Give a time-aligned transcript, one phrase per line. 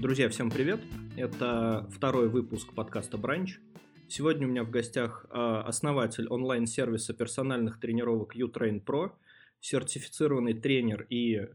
[0.00, 0.80] Друзья, всем привет!
[1.18, 3.58] Это второй выпуск подкаста «Бранч».
[4.08, 9.12] Сегодня у меня в гостях а, основатель онлайн-сервиса персональных тренировок U-Train Pro,
[9.60, 11.50] сертифицированный тренер и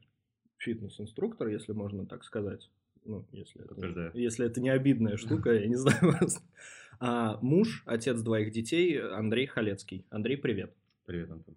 [0.60, 2.70] фитнес-инструктор, если можно так сказать.
[3.04, 6.44] Ну, если это, если это не обидная штука, я не знаю просто.
[7.00, 10.06] А, муж, отец двоих детей, Андрей Халецкий.
[10.12, 10.72] Андрей, привет.
[11.08, 11.56] Привет, Антон.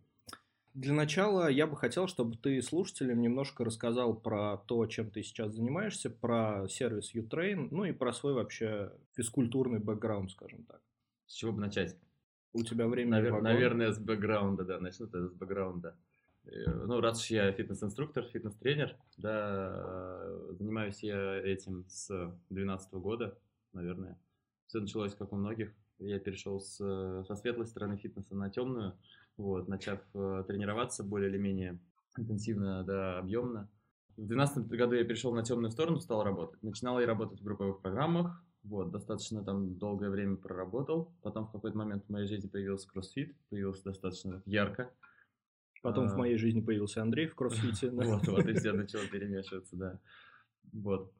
[0.79, 5.55] Для начала я бы хотел, чтобы ты слушателям немножко рассказал про то, чем ты сейчас
[5.55, 10.81] занимаешься, про сервис Utrain, ну и про свой вообще физкультурный бэкграунд, скажем так.
[11.27, 11.97] С чего бы начать?
[12.53, 15.97] У тебя время Навер- Наверное, с бэкграунда, да, начну с бэкграунда.
[16.45, 22.07] Э, ну, раз уж я фитнес-инструктор, фитнес-тренер, да, занимаюсь я этим с
[22.51, 23.37] 2012 года,
[23.73, 24.17] наверное.
[24.69, 25.73] Все началось, как у многих.
[25.99, 28.97] Я перешел с, со светлой стороны фитнеса на темную,
[29.39, 31.79] вот, начав э, тренироваться более или менее
[32.17, 33.71] интенсивно, да, объемно.
[34.17, 36.61] В 2012 году я перешел на темную сторону, стал работать.
[36.63, 41.13] Начинал я работать в групповых программах, вот, достаточно там долгое время проработал.
[41.23, 44.91] Потом в какой-то момент в моей жизни появился кроссфит, появился достаточно ярко.
[45.83, 46.09] Потом а...
[46.09, 47.91] в моей жизни появился Андрей в кроссфите.
[47.93, 50.01] Вот, вот, и все начало перемешиваться, да.
[50.73, 51.13] Вот.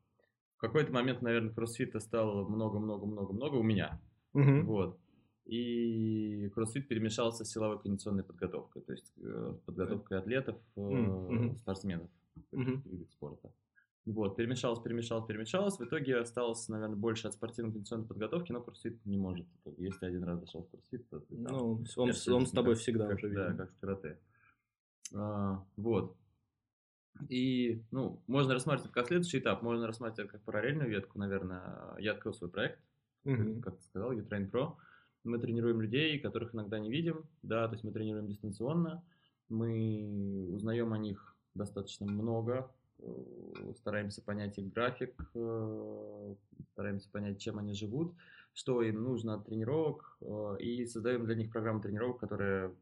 [0.57, 4.01] В какой-то момент, наверное, кроссфита стало много-много-много-много у меня.
[4.35, 4.99] Вот
[5.49, 11.57] и кроссфит перемешался с силовой кондиционной подготовкой, то есть э, подготовкой атлетов, mm-hmm.
[11.57, 12.11] спортсменов
[12.53, 12.83] mm-hmm.
[12.85, 13.51] видов спорта.
[14.05, 15.79] Вот, перемешалось, перемешалось, перемешалось.
[15.79, 19.47] В итоге осталось, наверное, больше от спортивной кондиционной подготовки, но кроссфит не может.
[19.79, 22.83] Если один раз зашел в кроссфит, то ты там, Ну, он, он с тобой как,
[22.83, 23.49] всегда как, уже видно.
[23.49, 24.19] Да, как с карате.
[25.15, 26.17] А, вот.
[27.29, 31.95] И, ну, можно рассматривать как следующий этап, можно рассматривать как параллельную ветку, наверное.
[31.99, 32.81] Я открыл свой проект,
[33.25, 33.61] mm-hmm.
[33.61, 34.77] как ты сказал, U-Train Pro.
[35.25, 39.03] Мы тренируем людей, которых иногда не видим, да, то есть мы тренируем дистанционно,
[39.49, 46.35] мы узнаем о них достаточно много, э, стараемся понять их график, э,
[46.73, 48.15] стараемся понять, чем они живут,
[48.53, 52.75] что им нужно от тренировок, э, и создаем для них программу тренировок, которая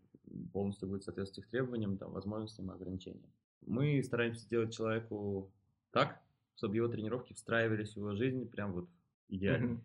[0.52, 3.30] полностью будет соответствовать их требованиям, там, возможностям и ограничениям.
[3.66, 5.50] Мы стараемся сделать человеку
[5.90, 6.20] так,
[6.56, 8.88] чтобы его тренировки встраивались в его жизнь прям вот
[9.28, 9.82] идеально,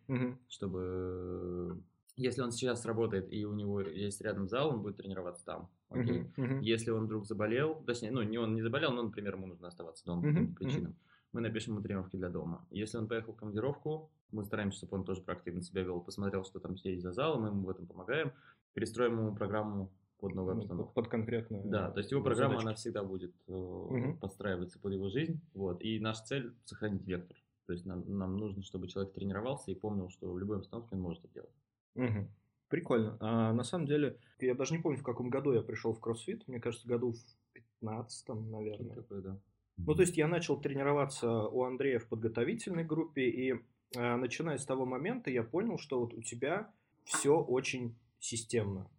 [0.48, 1.81] чтобы
[2.16, 5.70] если он сейчас работает и у него есть рядом зал, он будет тренироваться там.
[5.90, 6.22] Окей.
[6.22, 6.60] Uh-huh, uh-huh.
[6.62, 10.06] Если он вдруг заболел, точнее, ну, не он не заболел, но, например, ему нужно оставаться
[10.06, 11.30] дома по uh-huh, причинам, uh-huh.
[11.34, 12.66] мы напишем ему тренировки для дома.
[12.70, 16.60] Если он поехал в командировку, мы стараемся, чтобы он тоже проактивно себя вел, посмотрел, что
[16.60, 18.32] там есть за залом, мы ему в этом помогаем,
[18.74, 20.94] перестроим ему программу под новую ну, обстановку.
[20.94, 21.64] Под конкретную.
[21.66, 22.68] Да, то есть его программа, задачки.
[22.68, 24.20] она всегда будет uh-huh.
[24.20, 25.42] подстраиваться под его жизнь.
[25.54, 25.82] Вот.
[25.82, 27.36] И наша цель сохранить вектор.
[27.66, 31.02] То есть нам, нам нужно, чтобы человек тренировался и помнил, что в любой обстановке он
[31.02, 31.50] может это делать.
[31.96, 32.28] Угу.
[32.69, 33.18] Прикольно.
[33.19, 36.47] А, на самом деле, я даже не помню, в каком году я пришел в кроссфит.
[36.47, 38.96] Мне кажется, году в 15 наверное.
[38.96, 39.40] Такое, да.
[39.78, 43.56] Ну, то есть я начал тренироваться у Андрея в подготовительной группе, и
[43.97, 46.72] а, начиная с того момента я понял, что вот у тебя
[47.03, 48.90] все очень системно,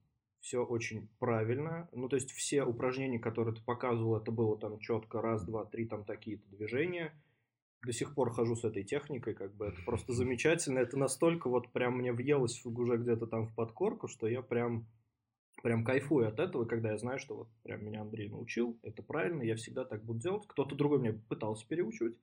[0.41, 1.89] все очень правильно.
[1.93, 5.87] Ну, то есть все упражнения, которые ты показывал, это было там четко раз, два, три,
[5.87, 7.15] там такие-то движения–
[7.85, 10.79] до сих пор хожу с этой техникой, как бы это просто замечательно.
[10.79, 14.87] Это настолько вот прям мне въелось уже где-то там в подкорку, что я прям
[15.63, 19.43] прям кайфую от этого, когда я знаю, что вот прям меня Андрей научил, это правильно,
[19.43, 20.45] я всегда так буду делать.
[20.49, 22.17] Кто-то другой мне пытался переучивать,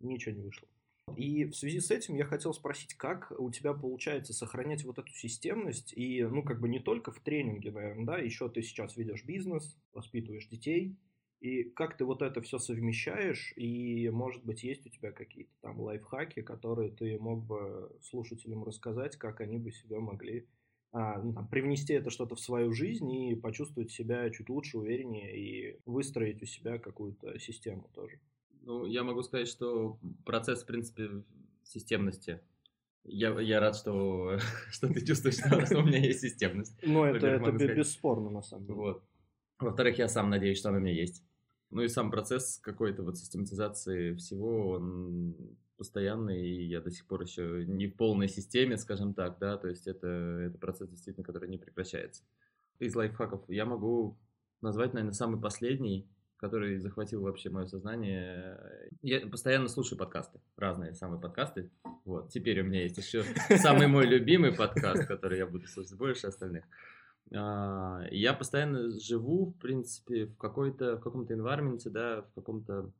[0.00, 0.68] ничего не вышло.
[1.16, 5.12] И в связи с этим я хотел спросить, как у тебя получается сохранять вот эту
[5.12, 9.24] системность и, ну, как бы не только в тренинге, наверное, да, еще ты сейчас ведешь
[9.24, 10.96] бизнес, воспитываешь детей,
[11.40, 15.80] и как ты вот это все совмещаешь, и, может быть, есть у тебя какие-то там
[15.80, 20.46] лайфхаки, которые ты мог бы слушателям рассказать, как они бы себя могли
[20.90, 25.36] а, ну, там, привнести это что-то в свою жизнь и почувствовать себя чуть лучше, увереннее
[25.36, 28.20] и выстроить у себя какую-то систему тоже.
[28.62, 31.24] Ну, я могу сказать, что процесс, в принципе,
[31.62, 32.40] системности
[33.04, 34.38] я, я рад, что,
[34.70, 35.36] что ты чувствуешь,
[35.66, 36.78] что у меня есть системность.
[36.82, 38.78] Ну, это, это бесспорно, на самом деле.
[38.78, 39.04] Вот.
[39.58, 41.24] Во-вторых, я сам надеюсь, что она у меня есть.
[41.70, 45.34] Ну и сам процесс какой-то вот систематизации всего, он
[45.76, 49.68] постоянный, и я до сих пор еще не в полной системе, скажем так, да, то
[49.68, 52.24] есть это, это процесс действительно, который не прекращается.
[52.78, 54.18] Из лайфхаков я могу
[54.60, 58.58] назвать, наверное, самый последний, который захватил вообще мое сознание.
[59.02, 61.70] Я постоянно слушаю подкасты, разные самые подкасты.
[62.04, 63.24] Вот, теперь у меня есть еще
[63.58, 66.64] самый мой любимый подкаст, который я буду слушать больше остальных.
[67.34, 72.90] А, я постоянно живу, в принципе, в какой-то, в каком-то environment, да, в каком-то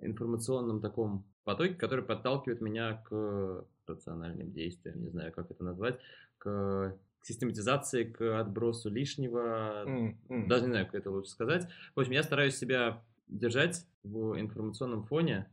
[0.00, 6.00] информационном таком потоке, который подталкивает меня к рациональным действиям, не знаю, как это назвать,
[6.38, 10.46] к систематизации, к отбросу лишнего, mm-hmm.
[10.46, 11.68] даже не знаю, как это лучше сказать.
[11.94, 15.48] В общем, я стараюсь себя держать в информационном фоне,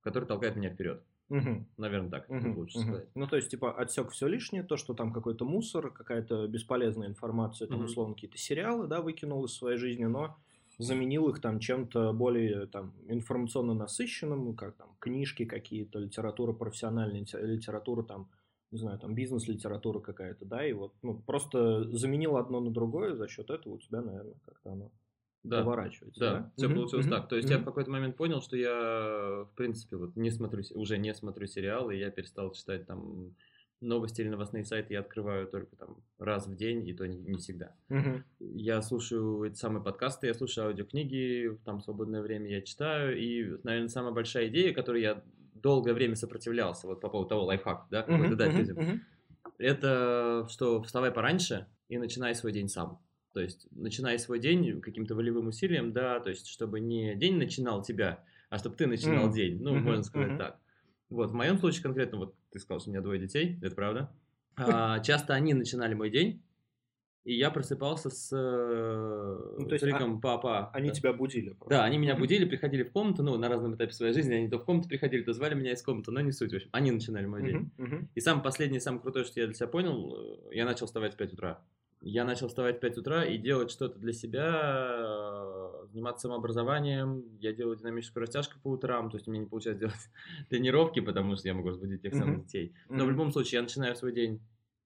[0.00, 1.02] который толкает меня вперед.
[1.28, 1.66] Угу.
[1.78, 2.60] Наверное, так угу.
[2.60, 2.86] лучше угу.
[2.86, 3.08] сказать.
[3.14, 7.68] Ну, то есть, типа, отсек все лишнее, то, что там какой-то мусор, какая-то бесполезная информация,
[7.68, 7.86] там, угу.
[7.86, 10.36] условно, какие-то сериалы, да, выкинул из своей жизни, но
[10.78, 18.02] заменил их там чем-то более там информационно насыщенным, как там книжки какие-то, литература профессиональная, литература
[18.02, 18.28] там,
[18.70, 23.28] не знаю, там бизнес-литература какая-то, да, и вот, ну, просто заменил одно на другое, за
[23.28, 24.90] счет этого у тебя, наверное, как-то оно
[25.42, 25.62] да.
[25.62, 26.20] поворачивается.
[26.20, 26.52] Да, да?
[26.56, 27.28] все угу, получилось угу, так.
[27.28, 27.54] То есть угу.
[27.54, 31.46] я в какой-то момент понял, что я, в принципе, вот не смотрю, уже не смотрю
[31.46, 33.34] сериалы, я перестал читать там
[33.82, 37.38] новости или новостные сайты я открываю только там раз в день, и то не, не
[37.38, 37.74] всегда.
[37.90, 38.22] Угу.
[38.38, 43.88] Я слушаю эти самые подкасты, я слушаю аудиокниги, там свободное время я читаю, и, наверное,
[43.88, 45.22] самая большая идея, которой я
[45.54, 49.00] долгое время сопротивлялся, вот по поводу того лайфхак, да, угу, дать людям, угу.
[49.58, 53.00] это что вставай пораньше и начинай свой день сам.
[53.32, 57.82] То есть начинай свой день каким-то волевым усилием, да, то есть чтобы не день начинал
[57.82, 59.32] тебя, а чтобы ты начинал mm.
[59.32, 59.80] день, ну, mm-hmm.
[59.80, 60.38] можно сказать mm-hmm.
[60.38, 60.60] так.
[61.08, 64.12] Вот, в моем случае конкретно, вот ты сказал, что у меня двое детей, это правда.
[64.56, 66.42] А, часто они начинали мой день,
[67.24, 70.70] и я просыпался с э, ну, криком а, «папа».
[70.72, 70.94] Они да.
[70.94, 71.50] тебя будили?
[71.50, 71.76] Просто.
[71.76, 74.58] Да, они меня будили, приходили в комнату, ну, на разном этапе своей жизни, они то
[74.58, 77.26] в комнату приходили, то звали меня из комнаты, но не суть, в общем, они начинали
[77.26, 77.72] мой день.
[77.78, 78.06] Uh-huh, uh-huh.
[78.14, 81.16] И самое последнее, самое крутое, что я для себя понял, э, я начал вставать в
[81.16, 81.62] 5 утра.
[82.04, 87.22] Я начал вставать в 5 утра и делать что-то для себя, э, заниматься самообразованием.
[87.38, 90.10] Я делаю динамическую растяжку по утрам, то есть у меня не получается делать
[90.50, 92.74] тренировки, потому что я могу разбудить тех самых детей.
[92.88, 94.40] Но в любом случае я начинаю свой день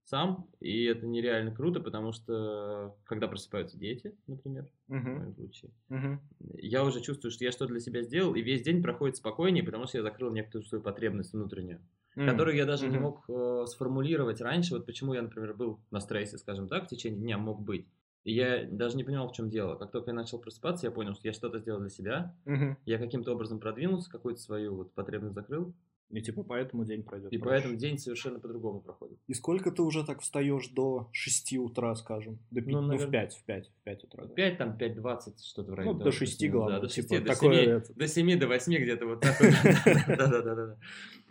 [0.05, 5.01] сам, и это нереально круто, потому что когда просыпаются дети, например, uh-huh.
[5.01, 6.19] в моем случае, uh-huh.
[6.59, 9.87] я уже чувствую, что я что-то для себя сделал, и весь день проходит спокойнее, потому
[9.87, 11.81] что я закрыл некоторую свою потребность внутреннюю
[12.17, 12.27] mm.
[12.27, 12.91] которую я даже mm-hmm.
[12.91, 14.75] не мог э, сформулировать раньше.
[14.75, 17.87] Вот почему я, например, был на стрессе, скажем так, в течение дня мог быть.
[18.25, 19.77] И я даже не понимал, в чем дело.
[19.77, 22.35] Как только я начал просыпаться, я понял, что я что-то сделал для себя.
[22.47, 22.77] Mm-hmm.
[22.85, 25.73] Я каким-то образом продвинулся, какую-то свою вот потребность закрыл.
[26.11, 27.33] И типа поэтому день пройдет.
[27.33, 27.51] И проще.
[27.51, 29.19] поэтому день совершенно по-другому проходит.
[29.27, 32.39] И сколько ты уже так встаешь до 6 утра, скажем?
[32.51, 34.25] До 5, ну, наверное, ну, в 5, в 5, в 5 утра.
[34.25, 35.99] В 5, там 5-20, что-то в районе.
[35.99, 36.77] Ну, до 6, главное.
[36.77, 39.37] Да, до 6, типа, до, 7, до 7, до 8 где-то вот так.
[40.07, 40.79] Да-да-да.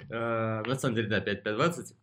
[0.09, 1.95] А, на самом деле, да, 5-5-20.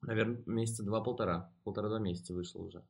[0.00, 1.52] Наверное, месяца два-полтора.
[1.64, 2.82] Полтора-два месяца вышло уже.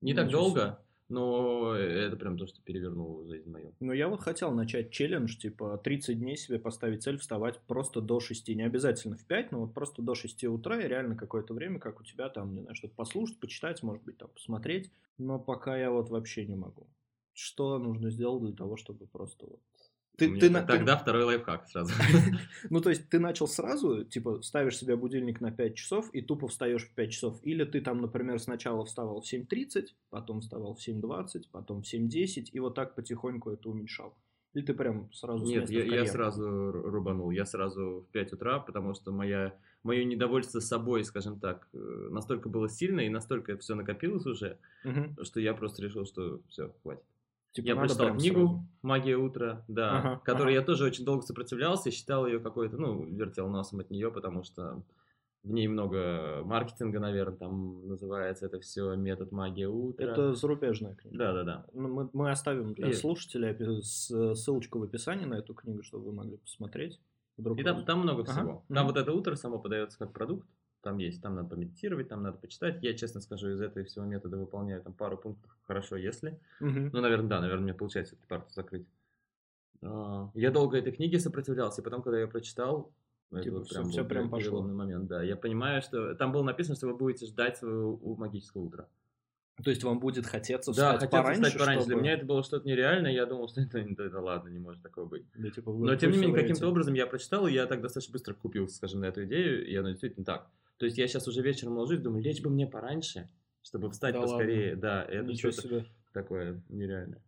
[0.00, 3.74] Не так долго, но это прям то, что перевернуло жизнь мою.
[3.80, 8.20] Ну, я вот хотел начать челлендж, типа 30 дней себе поставить цель вставать просто до
[8.20, 8.48] 6.
[8.48, 12.00] Не обязательно в 5, но вот просто до 6 утра и реально какое-то время, как
[12.00, 14.90] у тебя там, не знаю, что-то послушать, почитать, может быть, там посмотреть.
[15.18, 16.88] Но пока я вот вообще не могу.
[17.32, 19.60] Что нужно сделать для того, чтобы просто вот
[20.16, 21.02] ты, ты, тогда ты...
[21.02, 21.92] второй лайфхак сразу.
[22.70, 26.48] ну, то есть, ты начал сразу, типа, ставишь себе будильник на 5 часов и тупо
[26.48, 27.38] встаешь в 5 часов.
[27.42, 32.50] Или ты там, например, сначала вставал в 7.30, потом вставал в 7.20, потом в 7.10,
[32.52, 34.16] и вот так потихоньку это уменьшал.
[34.54, 37.30] Или ты прям сразу Нет, я, я сразу рубанул.
[37.32, 42.48] Я сразу в 5 утра, потому что моя, мое недовольство собой, скажем так, э, настолько
[42.48, 45.24] было сильно и настолько все накопилось уже, угу.
[45.24, 47.04] что я просто решил, что все, хватит.
[47.54, 48.68] Типа, я прочитал книгу сразу.
[48.82, 50.60] «Магия утра», да, ага, которой ага.
[50.60, 54.42] я тоже очень долго сопротивлялся и считал ее какой-то, ну, вертел носом от нее, потому
[54.42, 54.82] что
[55.44, 60.04] в ней много маркетинга, наверное, там называется это все метод магия утра.
[60.04, 61.16] Это зарубежная книга.
[61.16, 61.66] Да, да, да.
[61.74, 62.92] Мы, мы оставим для и...
[62.92, 66.98] слушателей ссылочку в описании на эту книгу, чтобы вы могли посмотреть.
[67.36, 68.64] И там, там много всего.
[68.68, 68.74] Ага.
[68.74, 70.48] Там вот это утро само подается как продукт,
[70.84, 72.82] там есть, там надо помедитировать, там надо почитать.
[72.82, 76.38] Я, честно скажу, из этого всего метода выполняю там пару пунктов хорошо, если.
[76.60, 76.90] Угу.
[76.92, 78.86] Ну, наверное, да, наверное, мне получается эту парту закрыть.
[79.82, 82.92] А, я долго этой книге сопротивлялся, и потом, когда я прочитал,
[83.30, 84.62] типа, это прям, все, прям пошло.
[84.62, 85.22] момент, да.
[85.22, 88.88] Я понимаю, что там было написано, что вы будете ждать своего магического утра.
[89.62, 91.40] То есть вам будет хотеться встать да, пораньше?
[91.40, 91.84] Да, встать пораньше.
[91.84, 91.94] Чтобы...
[91.94, 94.82] Для меня это было что-то нереальное, я думал, что это, это, это ладно, не может
[94.82, 95.24] такого быть.
[95.36, 98.34] Да, типа, Но тем не менее, каким-то образом я прочитал, и я так достаточно быстро
[98.34, 100.50] купил, скажем, на эту идею, и оно действительно так.
[100.76, 103.30] То есть я сейчас уже вечером ложусь, думаю, лечь бы мне пораньше,
[103.62, 104.70] чтобы встать да поскорее.
[104.70, 104.80] Ладно.
[104.82, 105.86] Да, это Ничего что-то себе.
[106.12, 107.22] такое нереальное.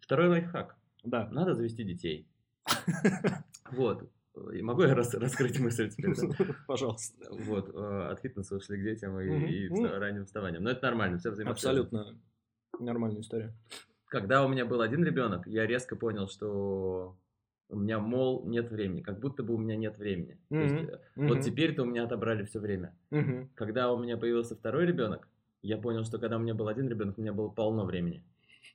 [0.00, 0.76] Второй лайфхак.
[1.04, 1.28] Да.
[1.30, 2.28] Надо завести детей.
[3.70, 4.10] Вот.
[4.34, 6.14] Могу я рас, раскрыть мысль теперь?
[6.14, 6.54] Да?
[6.66, 7.26] Пожалуйста.
[7.30, 9.46] Вот, э, от фитнеса ушли к детям и, угу.
[9.46, 10.62] и ну, ранним вставанием.
[10.62, 11.80] Но это нормально, все взаимосвязано.
[11.80, 12.20] Абсолютно
[12.78, 13.54] нормальная история.
[14.06, 17.16] Когда у меня был один ребенок, я резко понял, что
[17.72, 20.38] у меня, мол, нет времени, как будто бы у меня нет времени.
[20.50, 20.58] Mm-hmm.
[20.58, 21.28] То есть, mm-hmm.
[21.28, 22.94] Вот теперь-то у меня отобрали все время.
[23.10, 23.48] Mm-hmm.
[23.54, 25.28] Когда у меня появился второй ребенок,
[25.62, 28.24] я понял, что когда у меня был один ребенок, у меня было полно времени.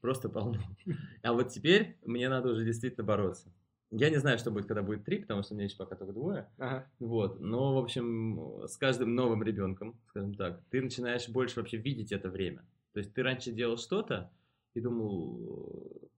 [0.02, 0.60] Просто полно.
[1.22, 3.54] А вот теперь мне надо уже действительно бороться.
[3.92, 6.14] Я не знаю, что будет, когда будет три, потому что у меня еще пока только
[6.14, 6.50] двое.
[6.58, 6.90] Ага.
[7.00, 7.40] Вот.
[7.40, 12.30] Но, в общем, с каждым новым ребенком, скажем так, ты начинаешь больше вообще видеть это
[12.30, 12.66] время.
[12.94, 14.32] То есть ты раньше делал что-то
[14.74, 16.10] и думал,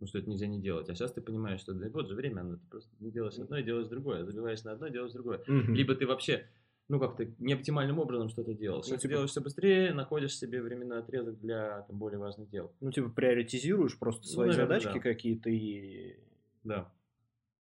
[0.00, 0.88] ну, что это нельзя не делать.
[0.88, 3.62] А сейчас ты понимаешь, что да, вот же время, ты просто не делаешь одно и
[3.62, 5.38] делаешь другое, забиваешь на одно и делаешь другое.
[5.38, 5.72] Mm-hmm.
[5.72, 6.46] Либо ты вообще,
[6.88, 8.86] ну, как-то неоптимальным образом что-то делаешь.
[8.88, 9.08] Ну, типа...
[9.08, 12.72] делаешь все быстрее, находишь себе временной отрезок для там, более важных дел.
[12.80, 15.02] Ну, типа, приоритизируешь просто ну, свои ну, наверное, задачки да.
[15.02, 16.16] какие-то и...
[16.62, 16.92] Да.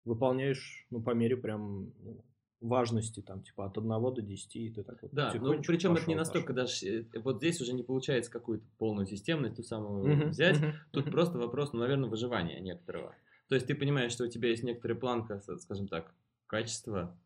[0.04, 2.24] Выполняешь, ну, по мере прям ну,
[2.60, 6.02] важности, там, типа, от 1 до 10, и ты так вот Да, ну, причем пошел,
[6.02, 6.66] это не настолько пошел.
[6.66, 10.72] даже, э, вот здесь уже не получается какую-то полную системность, ту самую uh-huh, взять, uh-huh,
[10.90, 11.10] тут uh-huh.
[11.10, 13.14] просто вопрос, ну, наверное, выживания некоторого.
[13.48, 16.14] То есть ты понимаешь, что у тебя есть некоторая планка, скажем так,
[16.46, 17.16] качества,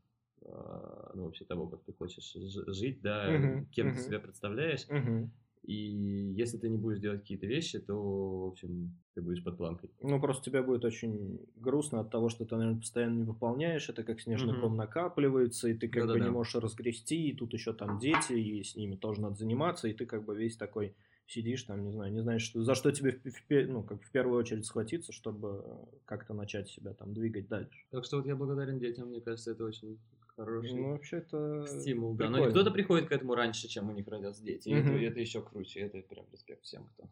[0.42, 2.32] а, ну, вообще того, как ты хочешь
[2.68, 3.94] жить, да, uh-huh, кем uh-huh.
[3.94, 5.28] ты себя представляешь, uh-huh.
[5.64, 9.90] И если ты не будешь делать какие-то вещи, то, в общем, ты будешь под планкой.
[10.02, 13.88] Ну, просто тебе будет очень грустно от того, что ты, наверное, постоянно не выполняешь.
[13.88, 14.60] Это как снежный mm-hmm.
[14.60, 16.18] ком накапливается, и ты как Да-да-да.
[16.18, 19.88] бы не можешь разгрести, и тут еще там дети, и с ними тоже надо заниматься,
[19.88, 20.94] и ты как бы весь такой
[21.26, 24.10] сидишь там, не знаю, не знаешь, что, за что тебе в, в, ну, как в
[24.10, 25.64] первую очередь схватиться, чтобы
[26.04, 27.86] как-то начать себя там двигать дальше.
[27.90, 29.98] Так что вот я благодарен детям, мне кажется, это очень
[30.36, 32.14] хороший ну, вообще это стимул.
[32.14, 32.30] Да.
[32.30, 34.68] Но кто-то приходит к этому раньше, чем у них родятся дети.
[34.68, 35.80] И это, это еще круче.
[35.80, 37.08] Это прям респект всем, кто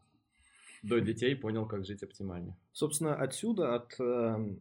[0.82, 2.56] до детей понял, как жить оптимально.
[2.72, 4.54] Собственно, отсюда, от э,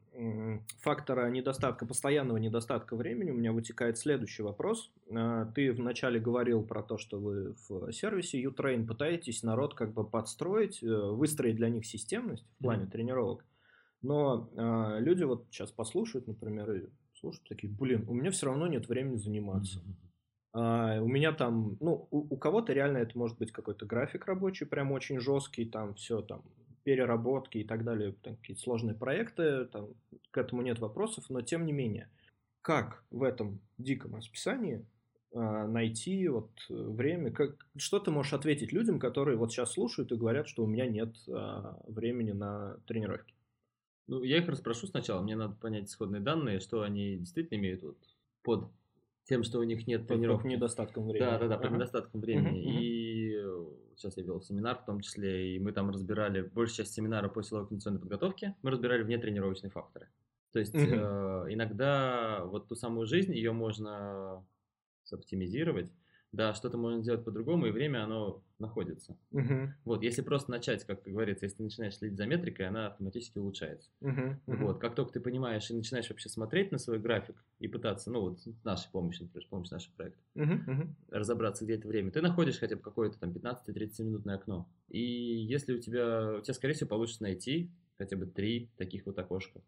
[0.79, 4.91] фактора недостатка, постоянного недостатка времени, у меня вытекает следующий вопрос.
[5.09, 10.07] Э, ты вначале говорил про то, что вы в сервисе Utrain пытаетесь народ как бы
[10.07, 12.91] подстроить, э, выстроить для них системность в плане mm-hmm.
[12.91, 13.45] тренировок.
[14.03, 16.85] Но э, люди вот сейчас послушают, например, и
[17.21, 19.79] слушают такие, блин, у меня все равно нет времени заниматься.
[19.79, 20.99] Mm-hmm.
[20.99, 24.91] У меня там, ну, у, у кого-то реально это может быть какой-то график рабочий, прям
[24.91, 26.43] очень жесткий, там все там
[26.83, 29.89] переработки и так далее, там, какие-то сложные проекты, там,
[30.31, 32.09] к этому нет вопросов, но тем не менее,
[32.61, 34.85] как в этом диком расписании
[35.33, 40.17] а, найти вот время, как, что ты можешь ответить людям, которые вот сейчас слушают и
[40.17, 43.33] говорят, что у меня нет а, времени на тренировки?
[44.07, 47.97] Ну, я их расспрошу сначала, мне надо понять исходные данные, что они действительно имеют вот
[48.43, 48.71] под
[49.23, 50.43] тем, что у них нет тренировки.
[50.43, 51.29] По недостатком времени.
[51.29, 51.75] Да, да, да, по ага.
[51.75, 52.59] недостатком времени.
[52.59, 53.77] Угу, и угу.
[53.95, 57.43] сейчас я вел семинар в том числе, и мы там разбирали, большая часть семинара по
[57.43, 60.09] силовой кондиционной подготовке, мы разбирали внетренировочные факторы.
[60.51, 60.83] То есть угу.
[60.83, 64.45] э, иногда вот ту самую жизнь, ее можно
[65.11, 65.91] оптимизировать,
[66.31, 69.17] да, что-то можно сделать по-другому, и время оно находится.
[69.31, 69.69] Uh-huh.
[69.83, 73.89] Вот, если просто начать, как говорится, если ты начинаешь следить за метрикой, она автоматически улучшается.
[74.01, 74.37] Uh-huh.
[74.47, 74.57] Uh-huh.
[74.57, 78.21] Вот, как только ты понимаешь и начинаешь вообще смотреть на свой график и пытаться, ну
[78.21, 80.65] вот, с нашей помощью, например, с помощью нашего проекта, uh-huh.
[80.65, 80.87] Uh-huh.
[81.09, 84.69] разобраться, где это время, ты находишь хотя бы какое-то там 15-30 минутное окно.
[84.87, 89.19] И если у тебя, у тебя, скорее всего, получится найти хотя бы три таких вот
[89.19, 89.61] окошка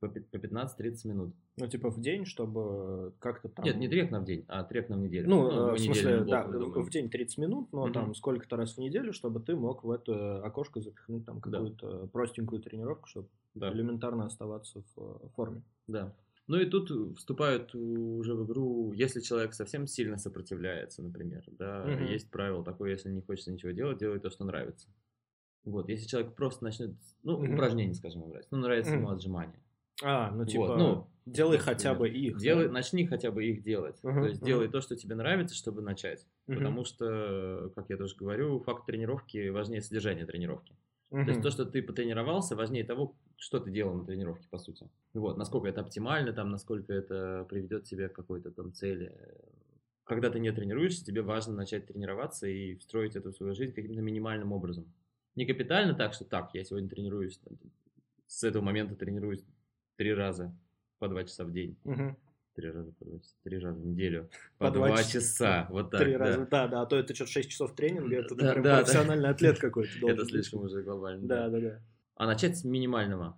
[0.00, 1.34] по 15-30 минут.
[1.56, 3.64] Ну, типа в день, чтобы как-то там...
[3.64, 5.28] Нет, не трекна в день, а трекна в неделю.
[5.28, 7.92] Ну, ну в смысле, да, в день 30 минут, но угу.
[7.92, 12.06] там сколько-то раз в неделю, чтобы ты мог в это окошко запихнуть там какую-то да.
[12.08, 13.72] простенькую тренировку, чтобы да.
[13.72, 15.62] элементарно оставаться в форме.
[15.86, 16.14] Да.
[16.46, 22.04] Ну и тут вступают уже в игру, если человек совсем сильно сопротивляется, например, да, угу.
[22.04, 24.88] есть правило такое, если не хочется ничего делать, делай то, что нравится.
[25.64, 27.50] Вот, если человек просто начнет, ну, угу.
[27.50, 29.00] упражнение, скажем, нравится, ну, нравится угу.
[29.00, 29.58] ему отжимание,
[30.02, 32.38] а, ну типа, вот, ну, делай хотя бы их.
[32.38, 32.72] Делай, да?
[32.72, 33.96] Начни хотя бы их делать.
[34.02, 34.46] Uh-huh, то есть uh-huh.
[34.46, 36.26] делай то, что тебе нравится, чтобы начать.
[36.48, 36.56] Uh-huh.
[36.56, 40.74] Потому что, как я тоже говорю, факт тренировки важнее содержания тренировки.
[41.12, 41.24] Uh-huh.
[41.24, 44.88] То есть то, что ты потренировался, важнее того, что ты делал на тренировке, по сути.
[45.12, 49.16] Вот, насколько это оптимально, там, насколько это приведет тебя к какой-то там цели.
[50.04, 54.02] Когда ты не тренируешься, тебе важно начать тренироваться и встроить эту в свою жизнь каким-то
[54.02, 54.92] минимальным образом.
[55.34, 57.58] Не капитально так, что так, я сегодня тренируюсь, там,
[58.26, 59.42] с этого момента тренируюсь
[59.96, 60.54] три раза
[60.98, 61.76] по два часа в день.
[61.84, 62.16] Угу.
[62.54, 64.30] Три раза по два часа, три раза в неделю.
[64.58, 65.66] По, по два, два часа.
[65.70, 66.00] Вот так.
[66.00, 66.18] Три да.
[66.18, 66.82] раза, да, да.
[66.82, 69.30] А то это что-то 6 часов тренинга, это да, прям да, профессиональный да.
[69.30, 69.90] атлет какой-то.
[70.08, 71.26] Это слишком уже глобально.
[71.26, 71.82] Да, да, да.
[72.16, 73.36] А начать с минимального.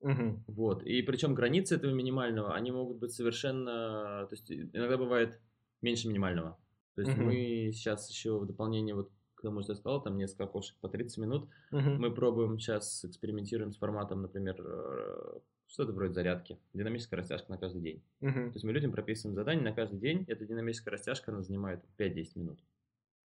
[0.00, 0.44] Угу.
[0.48, 0.82] Вот.
[0.82, 4.26] И причем границы этого минимального, они могут быть совершенно...
[4.28, 5.38] То есть иногда бывает
[5.82, 6.58] меньше минимального.
[6.94, 7.26] То есть угу.
[7.26, 10.88] мы сейчас еще в дополнение вот к тому, что я сказал, там несколько окошек по
[10.88, 11.48] 30 минут.
[11.72, 11.80] Угу.
[11.80, 17.80] Мы пробуем сейчас, экспериментируем с форматом, например, э, что-то вроде зарядки, динамическая растяжка на каждый
[17.80, 18.02] день.
[18.20, 18.32] Угу.
[18.32, 22.26] То есть мы людям прописываем задание на каждый день, эта динамическая растяжка, она занимает 5-10
[22.36, 22.60] минут.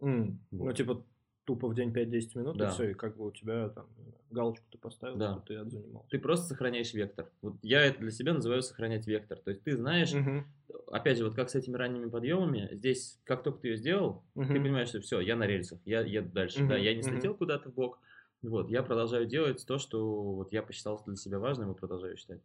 [0.02, 0.38] Mm.
[0.52, 0.66] Вот.
[0.66, 1.06] Ну, типа,
[1.46, 2.68] тупо в день 5-10 минут, да.
[2.68, 3.88] и все, и как бы у тебя там
[4.32, 5.34] галочку ты поставил, да.
[5.34, 6.10] что ты отзанимался.
[6.10, 7.30] Ты просто сохраняешь вектор.
[7.42, 9.40] Вот я это для себя называю сохранять вектор.
[9.40, 10.44] То есть ты знаешь, угу.
[10.92, 14.48] опять же, вот как с этими ранними подъемами, здесь, как только ты ее сделал, угу.
[14.48, 16.62] ты понимаешь, что все, я на рельсах, я еду дальше.
[16.62, 16.70] Угу.
[16.70, 17.40] Да, я не слетел угу.
[17.40, 18.00] куда-то в бок,
[18.42, 22.42] вот, я продолжаю делать то, что вот я посчитал для себя важным и продолжаю считать.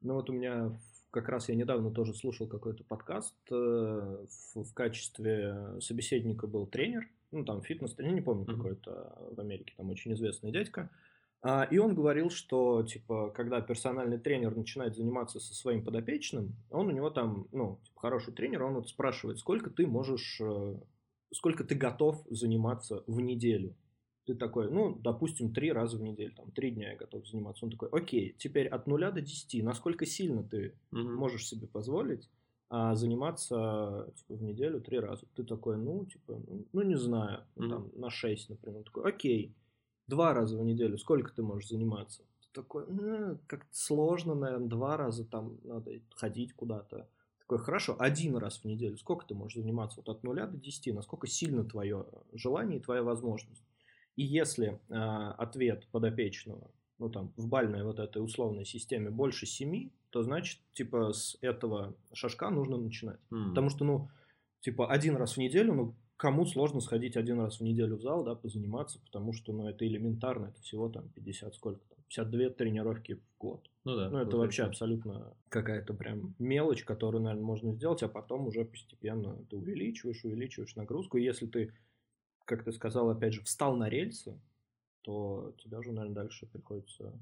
[0.00, 0.78] Ну вот у меня
[1.10, 7.08] как раз я недавно тоже слушал какой-то подкаст, э, в, в качестве собеседника был тренер,
[7.32, 8.56] ну там фитнес-тренер, не помню, mm-hmm.
[8.56, 10.90] какой-то в Америке там очень известный дядька,
[11.42, 16.88] А, и он говорил, что, типа, когда персональный тренер начинает заниматься со своим подопечным, он
[16.88, 20.74] у него там, ну, типа, хороший тренер, он вот спрашивает, сколько ты можешь, э,
[21.32, 23.74] сколько ты готов заниматься в неделю.
[24.26, 27.64] Ты такой, ну, допустим, три раза в неделю, там, три дня я готов заниматься.
[27.64, 31.00] Он такой, окей, теперь от нуля до десяти, насколько сильно ты угу.
[31.00, 32.28] можешь себе позволить
[32.72, 35.26] а, заниматься, типа, в неделю три раза?
[35.34, 37.68] Ты такой, ну, типа, ну, ну не знаю, угу.
[37.68, 38.78] там, на шесть, например.
[38.78, 39.56] Он такой, окей,
[40.06, 42.22] два раза в неделю, сколько ты можешь заниматься?
[42.40, 47.08] Ты такой, ну, как-то сложно, наверное, два раза там надо ходить куда-то.
[47.40, 49.96] Такой, хорошо, один раз в неделю, сколько ты можешь заниматься?
[49.96, 53.64] Вот от нуля до десяти, насколько сильно твое желание и твоя возможность?
[54.14, 59.90] И если э, ответ подопечного, ну там, в бальной вот этой условной системе больше семи,
[60.10, 63.20] то значит, типа, с этого шажка нужно начинать.
[63.30, 63.50] Mm.
[63.50, 64.08] Потому что, ну,
[64.60, 68.24] типа, один раз в неделю, ну, кому сложно сходить один раз в неделю в зал,
[68.24, 73.14] да, позаниматься, потому что, ну, это элементарно, это всего там 50 сколько там, 52 тренировки
[73.14, 73.70] в год.
[73.84, 74.10] Ну да.
[74.10, 79.36] Ну, это вообще абсолютно какая-то прям мелочь, которую, наверное, можно сделать, а потом уже постепенно
[79.48, 81.16] ты увеличиваешь, увеличиваешь нагрузку.
[81.16, 81.72] И если ты,
[82.44, 84.38] как ты сказал, опять же, встал на рельсы,
[85.02, 87.18] то тебя уже, наверное, дальше приходится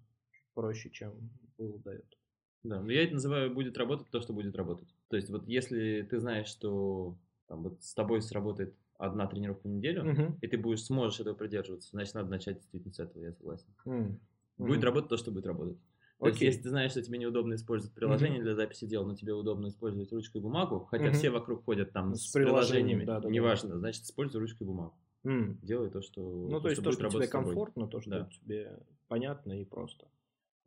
[0.54, 1.12] проще, чем
[1.56, 2.20] было до этого.
[2.64, 4.88] Да, но я это называю будет работать то, что будет работать.
[5.08, 9.70] То есть вот если ты знаешь, что там, вот с тобой сработает одна тренировка в
[9.70, 10.38] неделю, uh-huh.
[10.40, 13.66] и ты будешь сможешь этого придерживаться, значит, надо начать действительно с этого, я согласен.
[13.86, 14.16] Uh-huh.
[14.58, 15.78] Будет работать то, что будет работать.
[16.18, 18.42] То есть, если ты знаешь, что тебе неудобно использовать приложение uh-huh.
[18.42, 21.12] для записи дел, но тебе удобно использовать ручку и бумагу, хотя uh-huh.
[21.12, 23.78] все вокруг ходят там с, с приложениями, да, да, неважно, да.
[23.78, 24.94] значит, используй ручку и бумагу.
[25.24, 25.58] Mm.
[25.62, 28.28] Делай то, что Ну, то, то есть то, что тебе комфортно, то, что да.
[28.30, 30.06] тебе понятно и просто.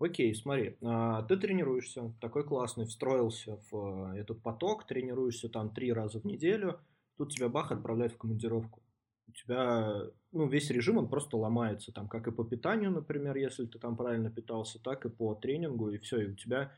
[0.01, 5.93] Окей, смотри, а, ты тренируешься, такой классный, встроился в э, этот поток, тренируешься там три
[5.93, 6.79] раза в неделю,
[7.22, 8.81] Тут тебя бах отправляют в командировку.
[9.27, 13.67] У тебя, ну, весь режим, он просто ломается, там, как и по питанию, например, если
[13.67, 16.73] ты там правильно питался, так и по тренингу, и все, и у тебя,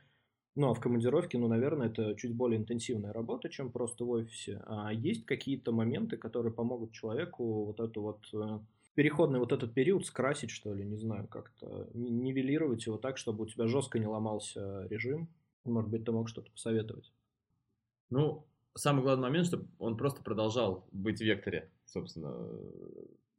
[0.56, 4.62] ну, а в командировке, ну, наверное, это чуть более интенсивная работа, чем просто в офисе.
[4.65, 8.60] А есть какие-то моменты, которые помогут человеку вот эту вот э,
[8.95, 13.47] переходный вот этот период скрасить, что ли, не знаю, как-то нивелировать его так, чтобы у
[13.47, 15.29] тебя жестко не ломался режим.
[15.65, 17.12] Может быть, ты мог что-то посоветовать?
[18.10, 22.47] Ну, самый главный момент, чтобы он просто продолжал быть в векторе, собственно.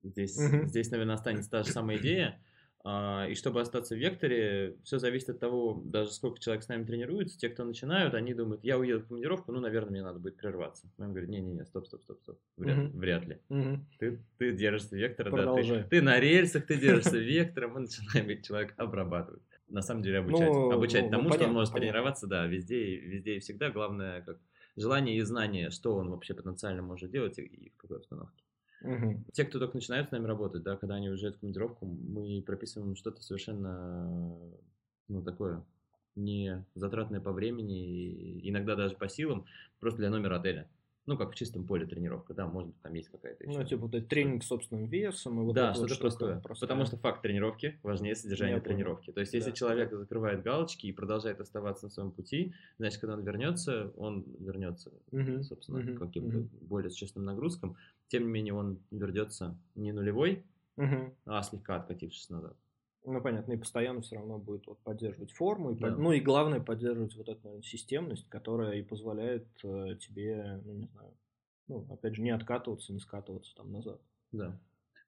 [0.03, 2.43] Здесь, здесь наверное, останется та же самая идея.
[2.87, 6.85] А, и чтобы остаться в векторе, все зависит от того, даже сколько человек с нами
[6.85, 7.39] тренируется.
[7.39, 10.87] Те, кто начинают, они думают, я уеду в командировку, ну, наверное, мне надо будет прерваться.
[10.99, 12.39] Он говорит, не-не-не, стоп, стоп, стоп, стоп.
[12.59, 12.99] Вряд, mm-hmm.
[12.99, 13.39] вряд ли.
[13.49, 13.79] Mm-hmm.
[13.99, 18.47] Ты, ты держишься вектора, да, ты, ты на рельсах, ты держишься вектора, мы начинаем ведь
[18.47, 19.43] человек обрабатывать.
[19.69, 20.53] На самом деле обучать.
[20.53, 21.91] Ну, обучать ну, тому, ну, понятно, что он может понятно.
[21.91, 23.71] тренироваться, да, везде, везде и всегда.
[23.71, 24.39] Главное, как
[24.77, 28.45] желание и знание, что он вообще потенциально может делать и в какой обстановке.
[28.81, 29.25] Угу.
[29.33, 32.97] Те, кто только начинают с нами работать, да, когда они уезжают в командировку, мы прописываем
[32.97, 34.37] что-то совершенно,
[35.09, 35.65] ну, такое,
[36.17, 39.47] не затратное по времени, иногда даже по силам,
[39.81, 40.69] просто для номера отеля.
[41.07, 43.59] Ну, как в чистом поле тренировка, да, может быть, там есть какая-то еще.
[43.59, 45.41] Ну, типа, вот тренинг собственным весом.
[45.41, 46.41] И вот да, что-то вот простое.
[46.41, 46.67] простое.
[46.67, 49.13] Потому что факт тренировки важнее содержания тренировки.
[49.13, 49.99] То есть, если да, человек да.
[49.99, 55.43] закрывает галочки и продолжает оставаться на своем пути, значит, когда он вернется, он вернется, угу,
[55.43, 56.49] собственно, угу, каким-то угу.
[56.63, 57.77] более существенным нагрузкам.
[58.09, 60.43] Тем не менее, он вернется не нулевой,
[60.77, 61.15] угу.
[61.27, 62.57] а слегка откатившись назад.
[63.07, 65.89] Ну, понятно, и постоянно все равно будет вот поддерживать форму, и да.
[65.89, 65.99] под...
[65.99, 70.87] ну и главное поддерживать вот эту наверное, системность, которая и позволяет э, тебе, ну не
[70.87, 71.13] знаю,
[71.69, 74.01] ну опять же не откатываться, не скатываться там назад.
[74.33, 74.59] Да.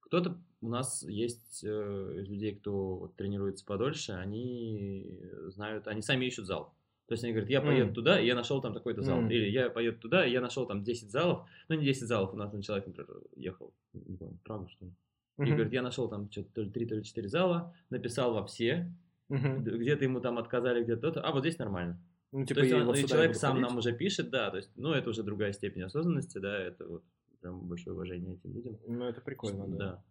[0.00, 6.46] Кто-то у нас есть э, людей, кто вот, тренируется подольше, они знают, они сами ищут
[6.46, 6.74] зал.
[7.06, 7.94] То есть они говорят, я поеду mm.
[7.94, 9.20] туда, и я нашел там такой-то зал.
[9.22, 9.32] Mm.
[9.32, 11.48] Или я поеду туда, и я нашел там 10 залов.
[11.68, 14.92] Ну, не 10 залов, у нас там человек, например, ехал, не помню, правда, что ли?
[15.38, 18.46] И говорит, я нашел там что-то то ли 3, то ли 4 зала, написал во
[18.46, 18.90] все,
[19.28, 22.00] где-то ему там отказали, где-то то, а вот здесь нормально.
[22.32, 23.68] Ну, типа, то есть он, и человек сам ходить?
[23.68, 27.04] нам уже пишет, да, то есть, ну, это уже другая степень осознанности, да, это вот
[27.40, 28.78] прям большое уважение этим людям.
[28.86, 29.76] Ну, это прикольно, да.
[29.76, 30.04] да.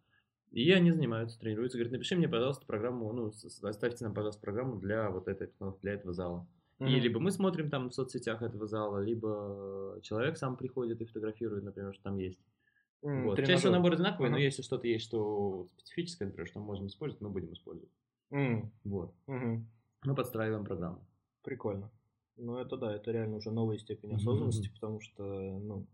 [0.52, 5.10] И они занимаются, тренируются, говорят, напиши мне, пожалуйста, программу, ну, оставьте нам, пожалуйста, программу для
[5.10, 5.50] вот этой
[5.82, 6.46] для этого зала.
[6.78, 6.88] Mm-hmm.
[6.88, 11.64] И либо мы смотрим там в соцсетях этого зала, либо человек сам приходит и фотографирует,
[11.64, 12.38] например, что там есть.
[13.02, 13.36] Mm, вот.
[13.38, 14.32] Чаще всего набор одинаковый, uh-huh.
[14.32, 17.92] но если что-то есть, что специфическое, например, что мы можем использовать, мы будем использовать.
[18.32, 18.68] Mm.
[18.84, 19.14] Вот.
[19.28, 19.62] Uh-huh.
[20.04, 21.06] Мы подстраиваем программу.
[21.42, 21.90] Прикольно.
[22.36, 24.74] Ну, это да, это реально уже новая степень осознанности, mm-hmm.
[24.74, 25.86] потому что, ну,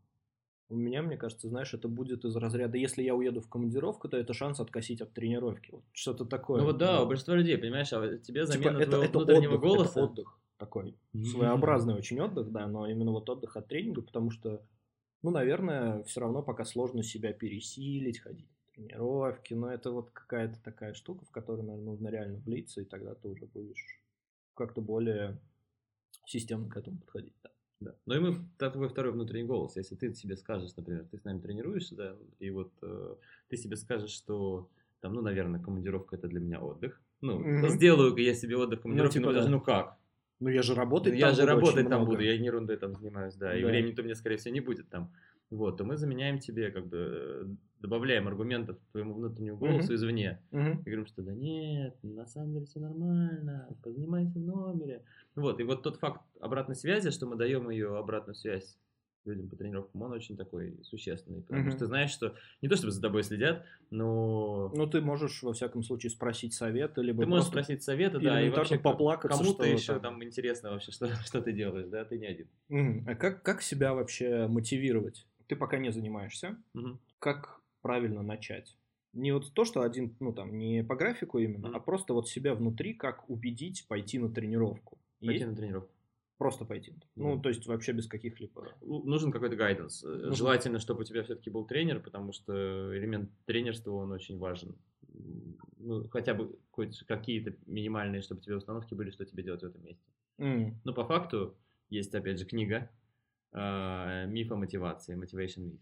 [0.69, 4.17] у меня, мне кажется, знаешь, это будет из разряда, если я уеду в командировку, то
[4.17, 5.71] это шанс откосить от тренировки.
[5.73, 6.61] Вот что-то такое.
[6.61, 9.19] Ну вот да, ну, у большинства людей, понимаешь, а тебе типа, замена типа, твоего это,
[9.19, 10.01] внутреннего отдых, голоса.
[10.01, 10.97] Это отдых такой.
[11.15, 11.25] Mm-hmm.
[11.25, 14.63] Своеобразный очень отдых, да, но именно вот отдых от тренинга, потому что
[15.23, 20.61] ну, наверное, все равно пока сложно себя пересилить, ходить на Тренировки, но это вот какая-то
[20.63, 24.03] такая штука, в которую, наверное, нужно реально влиться, и тогда ты уже будешь
[24.55, 25.41] как-то более
[26.27, 27.35] системно к этому подходить.
[27.43, 27.51] Да.
[27.81, 27.97] Да.
[28.07, 29.77] Ну и мы, твой второй внутренний голос.
[29.77, 33.17] Если ты себе скажешь, например, ты с нами тренируешься, да, и вот э,
[33.49, 37.01] ты себе скажешь, что там, ну, наверное, командировка это для меня отдых.
[37.21, 37.69] Ну, mm-hmm.
[37.71, 39.53] сделаю я себе отдых в командировке, ну, типа, даже, да.
[39.53, 39.99] ну как?
[40.43, 42.11] Ну я же работать ну, Я же работать там много.
[42.11, 43.57] буду, я ерундой там занимаюсь, да, да.
[43.57, 45.13] и времени-то мне, скорее всего, не будет там.
[45.51, 49.97] Вот, то мы заменяем тебе, как бы, добавляем аргументов твоему внутреннему голосу uh-huh.
[49.97, 50.41] извне.
[50.51, 50.81] Uh-huh.
[50.81, 55.05] И говорим, что да нет, на самом деле все нормально, позанимайся в номере.
[55.37, 58.79] Вот, и вот тот факт обратной связи, что мы даем ее обратную связь
[59.25, 61.43] людям по тренировкам, он очень такой существенный.
[61.43, 61.71] Потому uh-huh.
[61.71, 64.73] что ты знаешь, что не то чтобы за тобой следят, но...
[64.75, 68.51] Ну, ты можешь, во всяком случае, спросить совета, либо Ты можешь спросить совета, да, и
[68.51, 70.03] вообще поплакаться, кому-то еще там...
[70.03, 72.49] там интересно вообще, что, что ты делаешь, да, ты не один.
[72.71, 73.05] Uh-huh.
[73.07, 75.27] А как, как себя вообще мотивировать?
[75.53, 76.99] ты пока не занимаешься, угу.
[77.19, 78.75] как правильно начать?
[79.13, 81.77] Не вот то, что один, ну там, не по графику именно, mm.
[81.77, 84.99] а просто вот себя внутри, как убедить пойти на тренировку.
[85.21, 85.51] Пойти Есть?
[85.51, 85.93] на тренировку.
[86.43, 86.93] Просто пойти.
[87.15, 88.75] Ну, то есть вообще без каких-либо...
[88.81, 90.03] Нужен какой-то гайденс.
[90.03, 90.35] Э, Нужен.
[90.35, 92.53] Желательно, чтобы у тебя все-таки был тренер, потому что
[92.99, 94.75] элемент тренерства, он очень важен.
[95.79, 96.59] Ну, хотя бы
[97.07, 100.05] какие-то минимальные, чтобы тебе установки были, что тебе делать в этом месте.
[100.39, 100.75] Mm.
[100.83, 101.57] Но по факту
[101.91, 102.91] есть, опять же, книга
[103.53, 105.81] э, миф о мотивации, motivation myth.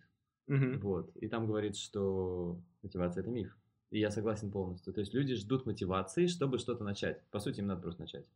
[0.51, 0.79] Uh-huh.
[0.81, 1.17] Вот.
[1.17, 3.57] И там говорится, что мотивация это миф.
[3.91, 4.93] И я согласен полностью.
[4.93, 7.25] То есть люди ждут мотивации, чтобы что-то начать.
[7.31, 8.27] По сути, им надо просто начать.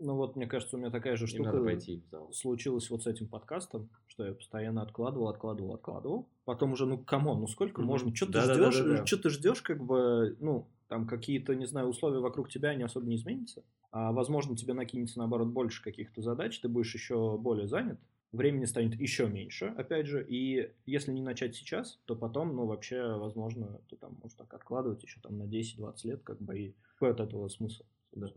[0.00, 2.32] Ну вот, мне кажется, у меня такая же штука надо пойти в зал.
[2.32, 6.28] случилась вот с этим подкастом, что я постоянно откладывал, откладывал, откладывал.
[6.44, 7.84] Потом уже, ну, come on, ну сколько mm-hmm.
[7.84, 8.14] можно?
[8.14, 8.78] Что ты ждешь?
[8.78, 12.48] Да, да, да, что ты ждешь, как бы, ну, там какие-то, не знаю, условия вокруг
[12.48, 13.62] тебя, они особо не изменятся.
[13.92, 18.00] А, возможно, тебе накинется, наоборот, больше каких-то задач, ты будешь еще более занят
[18.32, 23.16] времени станет еще меньше, опять же, и если не начать сейчас, то потом, ну, вообще,
[23.16, 27.10] возможно, ты там можешь так откладывать еще там на 10-20 лет, как бы, и какой
[27.10, 27.84] от этого смысл?
[28.12, 28.28] Да.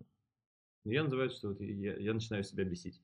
[0.86, 3.02] Я называю, что вот я, я начинаю себя бесить.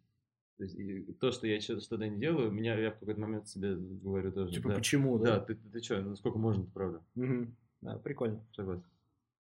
[0.58, 4.32] То, есть, то, что я что-то не делаю, меня я в какой-то момент себе говорю
[4.34, 4.54] тоже.
[4.56, 5.26] Типа, да, почему, да?
[5.26, 7.02] Да, ты, ты, ты что, ну сколько можно, правда?
[7.16, 7.48] Угу.
[7.82, 8.46] Да, прикольно.
[8.54, 8.84] Согласен.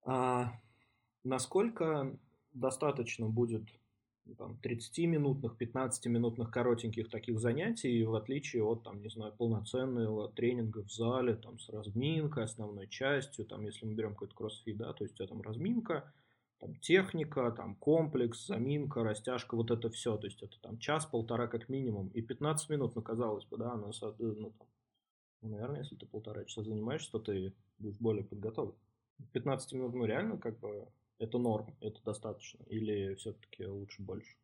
[0.05, 0.53] А
[1.25, 2.17] насколько
[2.53, 3.67] достаточно будет
[4.37, 10.91] там, 30-минутных, 15-минутных коротеньких таких занятий, в отличие от, там, не знаю, полноценного тренинга в
[10.91, 15.15] зале, там, с разминкой, основной частью, там, если мы берем какой-то кроссфит, да, то есть
[15.15, 16.13] у тебя там разминка,
[16.59, 21.69] там, техника, там, комплекс, заминка, растяжка, вот это все, то есть это там час-полтора как
[21.69, 24.67] минимум, и 15 минут, ну, казалось бы, да, ну, ну, там,
[25.41, 28.75] ну, наверное, если ты полтора часа занимаешься, то ты будешь более подготовлен.
[29.31, 32.63] 15 минут, ну, реально, как бы, это норм, это достаточно?
[32.65, 34.35] Или все-таки лучше больше?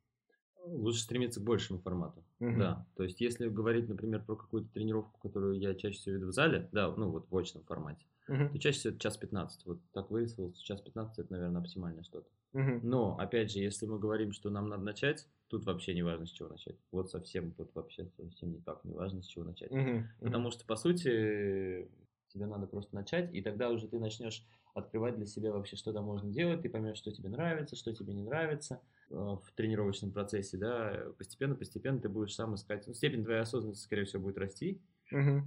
[0.66, 2.24] Лучше стремиться к большему формату.
[2.40, 2.58] Угу.
[2.58, 2.88] Да.
[2.96, 6.70] То есть, если говорить, например, про какую-то тренировку, которую я чаще всего веду в зале,
[6.72, 8.50] да, ну вот в очном формате, угу.
[8.50, 9.66] то чаще всего это час 15.
[9.66, 12.28] Вот так выяснилось, час 15 это, наверное, оптимальное что-то.
[12.54, 12.80] Угу.
[12.84, 16.32] Но, опять же, если мы говорим, что нам надо начать, тут вообще не важно, с
[16.32, 16.78] чего начать.
[16.92, 19.72] Вот совсем, тут вообще совсем никак не важно, с чего начать.
[19.72, 20.04] Угу.
[20.22, 21.90] Потому что, по сути,
[22.30, 26.04] тебе надо просто начать, и тогда уже ты начнешь открывать для себя вообще, что там
[26.04, 30.58] можно делать, ты поймешь, что тебе нравится, что тебе не нравится э, в тренировочном процессе,
[30.58, 35.44] да, постепенно-постепенно ты будешь сам искать, ну, степень твоей осознанности, скорее всего, будет расти, угу.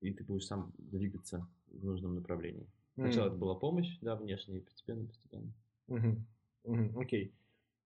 [0.00, 2.68] и ты будешь сам двигаться в нужном направлении.
[2.94, 5.52] Сначала это была помощь, да, внешняя, и постепенно-постепенно.
[5.88, 6.24] Угу.
[6.64, 7.00] Угу.
[7.00, 7.34] Окей.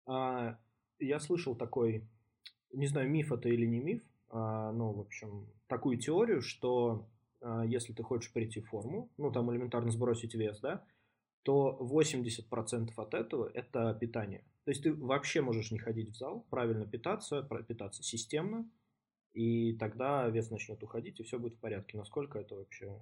[0.07, 0.57] А,
[0.99, 2.07] я слышал такой,
[2.73, 7.07] не знаю, миф это или не миф, а, ну, в общем, такую теорию, что
[7.41, 10.83] а, если ты хочешь прийти в форму, ну там элементарно сбросить вес, да,
[11.43, 14.43] то 80% от этого это питание.
[14.63, 18.67] То есть ты вообще можешь не ходить в зал, правильно питаться, питаться системно,
[19.33, 21.97] и тогда вес начнет уходить, и все будет в порядке.
[21.97, 22.99] Насколько это вообще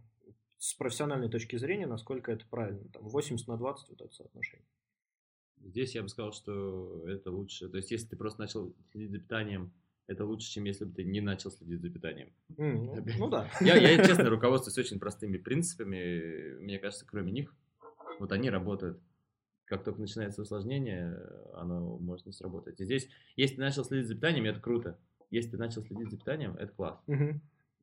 [0.63, 2.87] с профессиональной точки зрения, насколько это правильно?
[2.93, 4.65] Там 80 на 20 вот это соотношение.
[5.57, 7.67] Здесь я бы сказал, что это лучше.
[7.67, 9.73] То есть, если ты просто начал следить за питанием
[10.07, 12.29] это лучше, чем если бы ты не начал следить за питанием.
[12.57, 13.49] Mm, ну да.
[13.61, 16.59] Я, я, честно, руководствуюсь очень простыми принципами.
[16.59, 17.53] Мне кажется, кроме них,
[18.19, 18.99] вот они работают.
[19.65, 21.17] Как только начинается усложнение,
[21.53, 22.81] оно может не сработать.
[22.81, 24.99] И здесь, если ты начал следить за питанием, это круто.
[25.31, 27.01] Если ты начал следить за питанием, это класс.
[27.07, 27.39] Mm-hmm.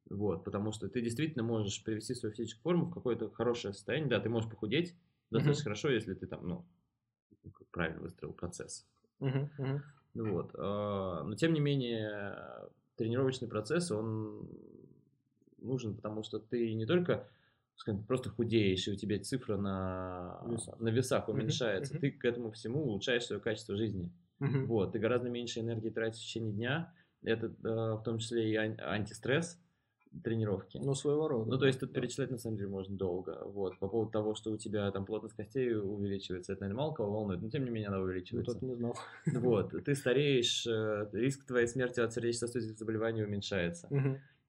[0.09, 4.11] Вот, потому что ты действительно можешь привести свою физическую форму в какое-то хорошее состояние.
[4.11, 4.97] Да, ты можешь похудеть
[5.31, 5.65] достаточно mm-hmm.
[5.65, 6.67] хорошо, если ты там, ну,
[7.71, 8.87] правильно выстроил процесс.
[9.21, 9.49] Mm-hmm.
[9.59, 9.81] Mm-hmm.
[10.15, 10.51] Вот.
[10.59, 12.37] А, но тем не менее,
[12.97, 14.49] тренировочный процесс, он
[15.59, 17.29] нужен, потому что ты не только
[17.81, 22.01] скажем, просто худеешь, и у тебя цифра на весах, на весах уменьшается, uh-huh.
[22.01, 24.13] ты к этому всему улучшаешь свое качество жизни.
[24.39, 24.67] Uh-huh.
[24.67, 26.93] Вот, ты гораздо меньше энергии тратишь в течение дня.
[27.23, 29.59] Это э, в том числе и ан- антистресс.
[30.25, 30.79] Тренировки.
[30.79, 31.51] Ну, своего рода.
[31.51, 33.43] Ну, то есть тут перечислять на самом деле можно долго.
[33.45, 33.79] Вот.
[33.79, 37.41] По поводу того, что у тебя там плотность костей увеличивается, это, наверное, мало кого волнует,
[37.43, 38.53] но тем не менее она увеличивается.
[38.53, 38.97] Вот это не знал.
[39.27, 39.73] Вот.
[39.85, 43.89] Ты стареешь, э, риск твоей смерти от сердечно-сосудистых заболеваний уменьшается.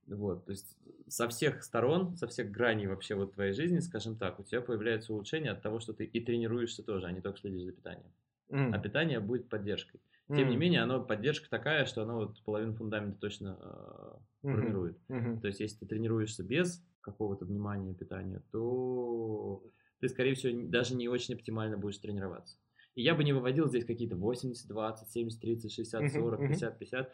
[0.07, 0.45] Вот.
[0.45, 4.43] То есть со всех сторон, со всех граней вообще вот твоей жизни, скажем так, у
[4.43, 7.71] тебя появляется улучшение от того, что ты и тренируешься тоже, а не только следишь за
[7.71, 8.11] питанием.
[8.49, 8.73] Mm.
[8.73, 10.01] А питание будет поддержкой.
[10.35, 14.97] Тем не менее, оно поддержка такая, что оно вот половину фундамента точно э, формирует.
[15.09, 15.41] Mm-hmm.
[15.41, 19.63] То есть, если ты тренируешься без какого-то внимания питания, то
[19.99, 22.57] ты, скорее всего, даже не очень оптимально будешь тренироваться.
[22.95, 27.11] И я бы не выводил здесь какие-то 80, 20, 70, 30, 60, 40, 50, 50.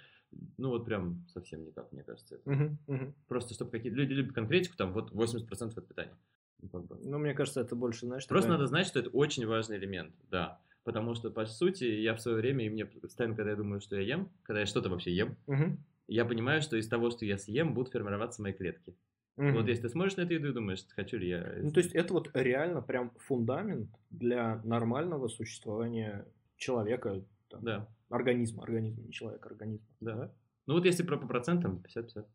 [0.57, 2.35] Ну вот прям совсем никак, мне кажется.
[2.35, 3.13] Это.
[3.27, 6.17] Просто чтобы какие-то люди любят конкретику, там вот 80% от питания.
[6.59, 6.97] Ну, как бы.
[7.03, 8.27] ну, мне кажется, это больше, знаешь...
[8.27, 8.57] Просто такая...
[8.57, 10.59] надо знать, что это очень важный элемент, да.
[10.87, 13.97] Потому что, по сути, я в свое время, и мне постоянно, когда я думаю, что
[13.97, 15.77] я ем, когда я что-то вообще ем, угу.
[16.07, 18.95] я понимаю, что из того, что я съем, будут формироваться мои клетки.
[19.35, 19.51] Угу.
[19.51, 21.55] Вот если ты смотришь на эту еду и думаешь, хочу ли я...
[21.61, 27.89] Ну, то есть это вот реально прям фундамент для нормального существования человека, там, да.
[28.07, 29.87] организма, организма, не человека, организма.
[29.99, 30.15] Да.
[30.15, 30.33] да?
[30.67, 32.25] Ну вот если про по процентам, 50-50.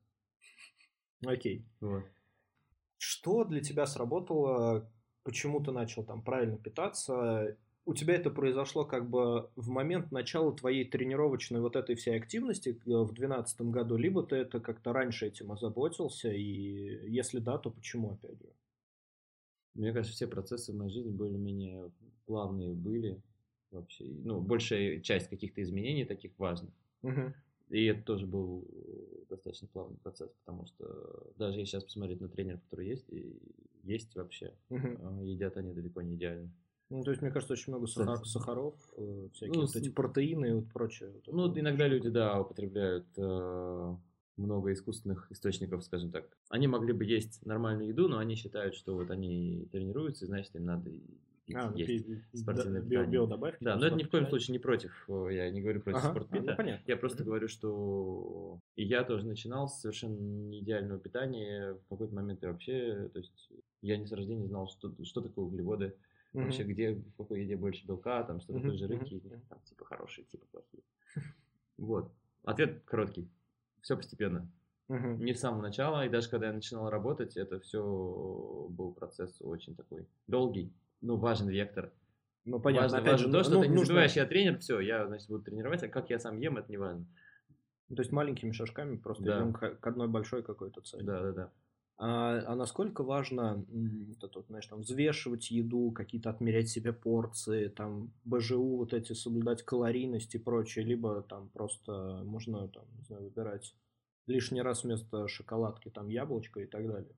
[1.25, 1.65] Окей.
[1.81, 2.05] Вот.
[2.99, 9.09] Что для тебя сработало, почему ты начал там правильно питаться, у тебя это произошло как
[9.09, 14.23] бы в момент начала твоей тренировочной вот этой всей активности э, в 2012 году, либо
[14.23, 18.53] ты это как-то раньше этим озаботился, и если да, то почему опять же?
[19.75, 21.91] Мне кажется, все процессы в моей жизни более-менее
[22.27, 23.21] плавные были
[23.71, 24.05] вообще.
[24.05, 26.73] Ну, большая часть каких-то изменений таких важных.
[27.03, 27.33] Угу.
[27.71, 28.69] И это тоже был
[29.31, 33.41] достаточно плавный процесс, потому что даже если сейчас посмотреть на тренеров, которые есть, и
[33.83, 35.25] есть вообще, угу.
[35.25, 36.53] едят они далеко не идеально.
[36.93, 40.47] Ну, то есть, мне кажется, очень много сахар, сахаров, э, всякие ну, вот эти протеины
[40.47, 41.11] и вот прочее.
[41.27, 43.97] Ну, вот иногда люди, да, употребляют э,
[44.37, 46.27] много искусственных источников, скажем так.
[46.51, 50.55] Они могли бы есть нормальную еду, но они считают, что вот они тренируются, и значит,
[50.55, 50.91] им надо
[51.47, 53.11] пить, а, ну, есть пи- спортивное да, питание.
[53.11, 53.65] Биодобавки.
[53.65, 56.11] Да, но это ни в коем случае не против, э, я не говорю против ага,
[56.11, 56.55] спортпита.
[56.59, 57.27] А, ну, я просто mm-hmm.
[57.27, 61.73] говорю, что и я тоже начинал с совершенно не идеального питания.
[61.73, 63.51] В какой-то момент я вообще, то есть
[63.81, 65.95] я не с рождения знал, что, что такое углеводы
[66.33, 66.45] Mm-hmm.
[66.45, 68.77] Вообще, где, в какой еде больше белка, там, что такое mm-hmm.
[68.77, 70.83] жиры, какие там, типа, хорошие, типа, плохие.
[71.77, 72.11] Вот.
[72.45, 73.31] Ответ короткий.
[73.83, 74.51] Все постепенно.
[74.89, 75.17] Mm-hmm.
[75.19, 77.83] Не с самого начала, и даже когда я начинал работать, это все
[78.71, 81.93] был процесс очень такой долгий, ну, важен вектор.
[82.45, 82.85] Ну, понятно.
[82.85, 83.87] Важно, Опять важно же, то, что ну, ты не нужно...
[83.87, 86.77] забываешь, я тренер, все, я, значит, буду тренировать, а как я сам ем, это не
[86.77, 87.07] важно.
[87.89, 89.39] То есть маленькими шажками просто да.
[89.39, 91.05] идем к одной большой какой-то цели.
[91.05, 91.53] Да, да, да.
[91.99, 93.65] А, а насколько важно
[94.17, 99.63] это, вот, знаешь, там, взвешивать еду, какие-то отмерять себе порции, там, БЖУ, вот эти соблюдать
[99.63, 103.75] калорийность и прочее, либо там просто можно, там, не знаю, выбирать
[104.27, 107.15] лишний раз вместо шоколадки там яблочко и так далее.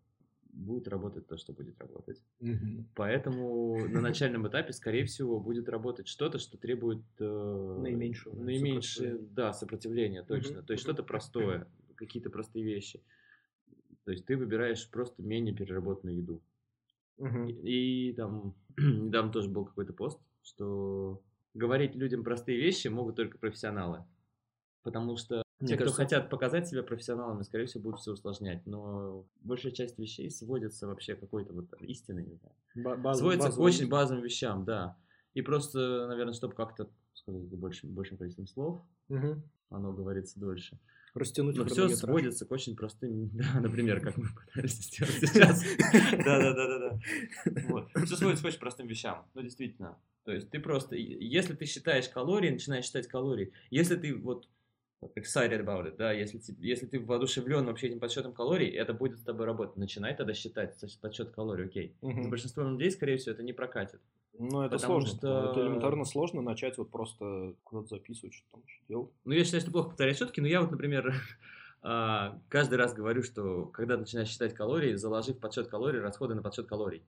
[0.53, 2.23] Будет работать то, что будет работать.
[2.41, 2.87] Угу.
[2.95, 9.53] Поэтому на начальном этапе, скорее всего, будет работать что-то, что требует э, наименьшего, наименьшее, да,
[9.53, 10.59] сопротивления, точно.
[10.59, 10.67] Угу.
[10.67, 13.03] То есть что-то простое, какие-то простые вещи.
[14.05, 16.43] То есть ты выбираешь просто менее переработанную еду.
[17.19, 17.45] Угу.
[17.47, 21.23] И, и там недавно тоже был какой-то пост, что
[21.55, 24.05] говорить людям простые вещи могут только профессионалы.
[24.83, 25.95] Потому что Мне те, кажется...
[25.95, 28.67] кто хотят показать себя профессионалами, скорее всего, будут все усложнять.
[28.67, 32.99] Но большая часть вещей сводится вообще к какой-то вот истины, не знаю.
[33.03, 33.73] Баз, сводится базовый...
[33.73, 34.99] к очень базовым вещам, да.
[35.33, 39.43] И просто, наверное, чтобы как-то сказать больше, большим количеством слов, угу.
[39.71, 40.79] оно говорится дольше
[41.15, 45.63] растянуть Но все сводится к очень простым, да, например, как мы пытались сделать сейчас.
[46.25, 46.99] Да-да-да-да.
[47.69, 47.89] Вот.
[48.05, 49.27] Все сводится к очень простым вещам.
[49.35, 49.99] Ну, действительно.
[50.25, 53.53] То есть ты просто, если ты считаешь калории, начинаешь считать калории.
[53.71, 54.49] Если ты вот
[55.17, 59.23] excited about it, да, если, если ты воодушевлен вообще этим подсчетом калорий, это будет с
[59.23, 59.77] тобой работать.
[59.77, 61.97] Начинай тогда считать подсчет калорий, окей.
[62.01, 64.01] С большинством людей, скорее всего, это не прокатит.
[64.39, 65.19] Ну, это Потому сложно.
[65.19, 65.51] Что...
[65.51, 69.11] Это элементарно сложно начать вот просто куда-то записывать, что там что делать.
[69.25, 71.15] Ну, я считаю, что плохо повторять шутки, но я вот, например,
[71.83, 76.43] а, каждый раз говорю, что когда начинаешь считать калории, заложи в подсчет калорий расходы на
[76.43, 77.03] подсчет калорий.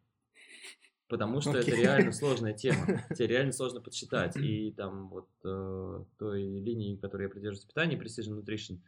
[1.08, 1.60] Потому что okay.
[1.60, 3.04] это реально сложная тема.
[3.14, 4.36] Тебе реально сложно подсчитать.
[4.36, 8.78] И там вот э, той линии, которой я придерживаюсь питания, Precision Nutrition,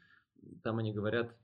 [0.62, 1.34] там они говорят,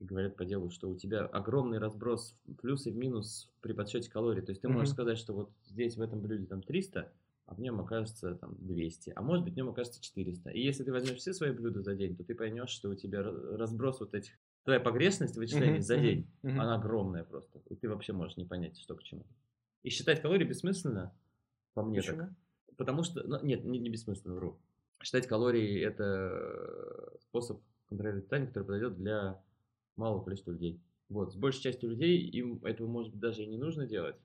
[0.00, 4.42] говорят по делу, что у тебя огромный разброс плюс и минус при подсчете калорий.
[4.42, 4.92] То есть ты можешь mm-hmm.
[4.92, 7.12] сказать, что вот здесь в этом блюде там 300,
[7.46, 10.50] а в нем окажется там 200, а может быть в нем окажется 400.
[10.50, 13.22] И если ты возьмешь все свои блюда за день, то ты поймешь, что у тебя
[13.22, 14.32] разброс вот этих
[14.64, 15.82] твоя погрешность вычислений mm-hmm.
[15.82, 16.58] за день, mm-hmm.
[16.58, 17.60] она огромная просто.
[17.68, 19.24] И ты вообще можешь не понять, что к чему.
[19.82, 21.14] И считать калории бессмысленно,
[21.74, 22.18] по мне Почему?
[22.18, 22.30] так.
[22.76, 24.58] Потому что, ну, нет, не, не бессмысленно, вру.
[25.02, 29.42] Считать калории– это способ контролировать питание, который подойдет для
[29.96, 30.80] малого количества людей.
[31.08, 34.16] Вот, с большей частью людей им этого, может быть, даже и не нужно делать,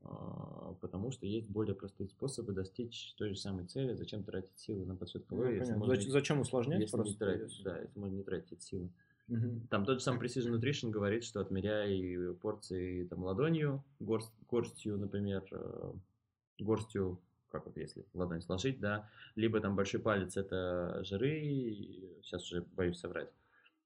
[0.00, 3.94] а, потому что есть более простые способы достичь той же самой цели.
[3.94, 5.78] Зачем тратить силы на подсчет Ну, калорий, понятно.
[5.78, 7.18] можно, Зач- Зачем усложнять если не просто?
[7.18, 8.90] тратить, если- да, если можно не тратить силы.
[9.28, 9.66] Мгм.
[9.68, 15.44] Там тот же самый Precision Nutrition говорит, что отмеряй порции там ладонью, горсть, горстью, например,
[15.50, 15.92] э,
[16.60, 21.30] горстью, как вот если ладонь сложить, да, либо там большой палец это жиры,
[22.22, 23.30] сейчас уже боюсь соврать.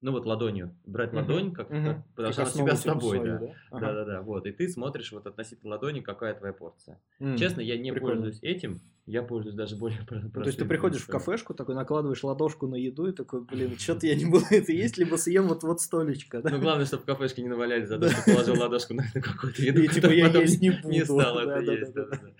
[0.03, 3.47] Ну вот ладонью, брать ладонь, как, как- потому что она всегда с тобой, свою, да.
[3.71, 3.87] Ага.
[3.87, 7.01] Да, да, да, вот, и ты смотришь вот относительно ладони, какая твоя порция.
[7.39, 8.23] Честно, я не прикольно.
[8.23, 11.55] пользуюсь этим, я пользуюсь даже более про- Ну, то есть ты простым приходишь в кафешку,
[11.55, 15.15] такой накладываешь ладошку на еду и такой, блин, что-то я не буду это есть, либо
[15.15, 16.51] съем вот вот столечко, да?
[16.51, 19.83] Ну, главное, чтобы в кафешке не навалялись за то, что положил ладошку на, какую-то еду,
[19.83, 20.89] И типа я есть не буду.
[20.89, 21.95] не стал Да, это да, есть.
[21.95, 22.31] да, да, да, да.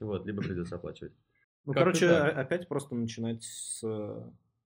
[0.00, 1.12] Вот, либо придется оплачивать.
[1.64, 3.80] Ну, короче, опять просто начинать с,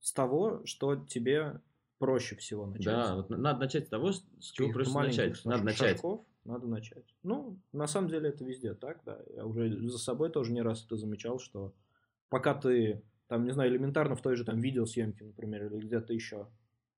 [0.00, 1.60] с того, что тебе
[2.00, 2.84] проще всего начать.
[2.86, 5.44] Да, вот на- надо начать с того, с чего проще маленьких начать.
[5.44, 5.90] Надо начать.
[5.90, 7.14] шажков надо начать.
[7.22, 9.20] Ну, на самом деле это везде так, да.
[9.36, 11.74] Я уже за собой тоже не раз это замечал, что
[12.30, 16.48] пока ты, там, не знаю, элементарно в той же там видеосъемке, например, или где-то еще,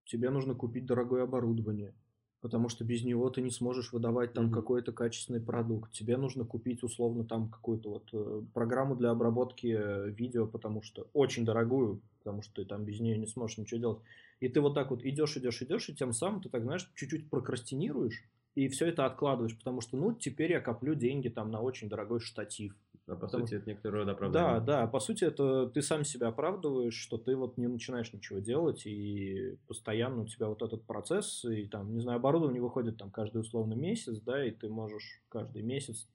[0.04, 1.94] тебе нужно купить дорогое оборудование,
[2.42, 4.52] потому что без него ты не сможешь выдавать там Мгм.
[4.52, 5.92] какой-то качественный продукт.
[5.92, 11.08] Тебе нужно купить условно там какую-то вот э, программу для обработки э, видео, потому что
[11.14, 14.02] очень дорогую, потому что ты там без нее не сможешь ничего делать.
[14.40, 17.30] И ты вот так вот идешь, идешь, идешь, и тем самым ты так, знаешь, чуть-чуть
[17.30, 18.24] прокрастинируешь,
[18.54, 22.20] и все это откладываешь, потому что, ну, теперь я коплю деньги там на очень дорогой
[22.20, 22.74] штатив.
[23.08, 24.60] А по Потому- сути, это некоторый род Да, оправдания.
[24.64, 28.86] да, по сути, это ты сам себя оправдываешь, что ты вот не начинаешь ничего делать,
[28.86, 33.38] и постоянно у тебя вот этот процесс, и там, не знаю, оборудование выходит там каждый
[33.40, 36.08] условно месяц, да, и ты можешь каждый месяц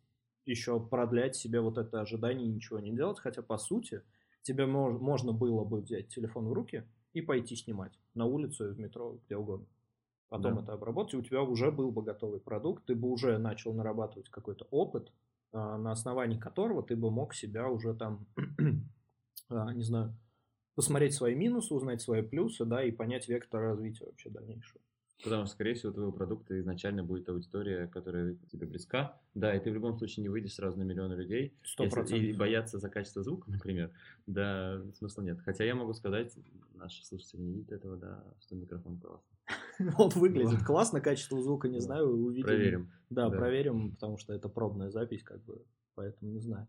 [0.45, 4.01] еще продлять себе вот это ожидание и ничего не делать, хотя, по сути,
[4.43, 8.79] тебе мож- можно было бы взять телефон в руки и пойти снимать на улицу, в
[8.79, 9.67] метро, где угодно.
[10.29, 10.61] Потом Да.
[10.61, 14.29] это обработать, и у тебя уже был бы готовый продукт, ты бы уже начал нарабатывать
[14.29, 15.11] какой-то опыт,
[15.53, 18.25] на основании которого ты бы мог себя уже там,
[19.49, 20.15] а, не знаю,
[20.75, 24.79] посмотреть свои минусы, узнать свои плюсы, да, и понять вектор развития вообще дальнейшего.
[25.23, 29.19] Потому что, скорее всего, твоего продукта изначально будет аудитория, которая тебе близка.
[29.33, 31.57] Да, и ты в любом случае не выйдешь сразу на миллионы людей.
[31.63, 32.27] Сто Если- процентов.
[32.27, 33.91] И бояться за качество звука, например,
[34.27, 35.39] да, смысла нет.
[35.39, 36.37] Хотя я могу сказать,
[36.75, 39.36] наши слушатели не видят этого, да, что микрофон классный.
[39.97, 42.45] Он выглядит классно, качество звука не знаю, увидим.
[42.45, 42.91] Проверим.
[43.09, 43.37] Да, Да.
[43.37, 45.63] проверим, потому что это пробная запись, как бы,
[45.95, 46.67] поэтому не знаю.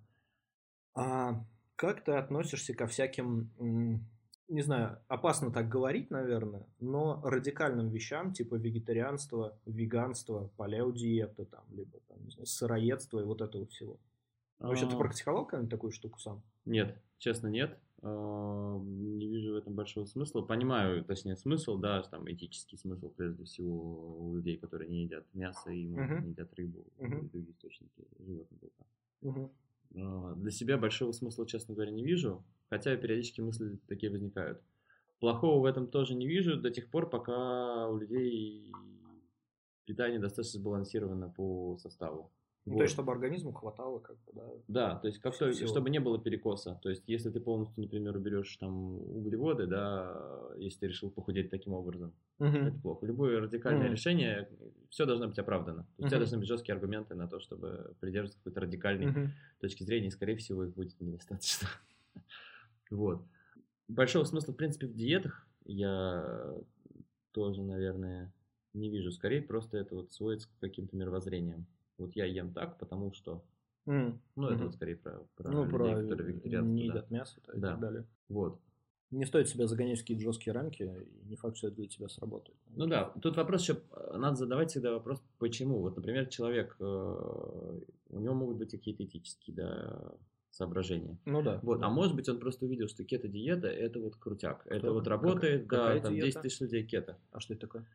[0.94, 1.44] А
[1.76, 3.50] как ты относишься ко всяким,
[4.48, 12.00] не знаю, опасно так говорить, наверное, но радикальным вещам, типа вегетарианства, веганства, палеодиеты, там, либо,
[12.08, 14.00] там, не знаю, сыроедства и вот этого всего?
[14.58, 16.42] Вообще, ты А, практиковал когда-нибудь такую штуку сам?
[16.64, 17.78] Нет, честно, нет.
[18.02, 20.42] А, Не вижу в этом большого смысла.
[20.42, 25.70] Понимаю, точнее, смысл, да, там этический смысл, прежде всего, у людей, которые не едят мясо
[25.70, 26.24] и, может, Мгм.
[26.24, 27.26] не едят рыбу Мгм.
[27.26, 28.60] и другие источники животных.
[28.60, 28.84] белка.
[29.96, 34.62] А, Для себя большого смысла, честно говоря, не вижу, хотя периодически мысли такие возникают.
[35.20, 38.72] Плохого в этом тоже не вижу до тех пор, пока у людей
[39.86, 42.30] питание достаточно сбалансировано по составу.
[42.68, 42.78] Ну, Вот.
[42.78, 44.48] то есть, чтобы организму хватало, как бы, да.
[44.68, 45.50] Да, то есть как Всего.
[45.52, 46.78] то, чтобы не было перекоса.
[46.82, 51.72] То есть если ты полностью, например, уберешь там углеводы, да, если ты решил похудеть таким
[51.72, 52.66] образом, Мгм.
[52.66, 53.06] это плохо.
[53.06, 53.92] Любое радикальное Мгм.
[53.92, 54.50] решение,
[54.90, 55.84] все должно быть оправдано.
[55.84, 59.32] То есть у тебя должны быть жесткие аргументы на то, чтобы придерживаться какой-то радикальной Мгм.
[59.60, 61.68] точки зрения, и, скорее всего, их будет недостаточно.
[62.90, 63.26] Вот.
[63.88, 66.54] Большого смысла, в принципе, в диетах я
[67.32, 68.32] тоже, наверное,
[68.74, 69.12] не вижу.
[69.12, 71.66] Скорее, просто это вот сводится к каким-то мировоззрениям.
[71.98, 73.42] Вот я ем так, потому что...
[73.86, 74.20] М.
[74.36, 74.64] Ну, это Мгм.
[74.66, 76.70] вот скорее про, про Ну, людей, про которые вегетарианцы.
[76.70, 76.94] не да.
[76.94, 77.70] едят мясо и Да.
[77.72, 78.04] так далее.
[78.28, 78.60] Вот.
[79.10, 82.08] Не стоит себя загонять в какие-то жесткие рамки, и не факт, что это для тебя
[82.10, 82.58] сработает.
[82.68, 83.80] Ну да, тут вопрос еще,
[84.14, 85.80] надо задавать всегда вопрос, почему.
[85.80, 86.84] Вот, например, человек, э,
[88.10, 90.12] у него могут быть какие-то этические да,
[90.50, 91.16] соображения.
[91.24, 91.58] Ну да.
[91.62, 94.66] Вот, а может быть, он просто увидел, что кето-диета это вот крутяк.
[94.66, 96.26] это вот работает, как- да, там диета?
[96.26, 97.16] 10 тысяч людей кето.
[97.32, 97.86] А что это такое?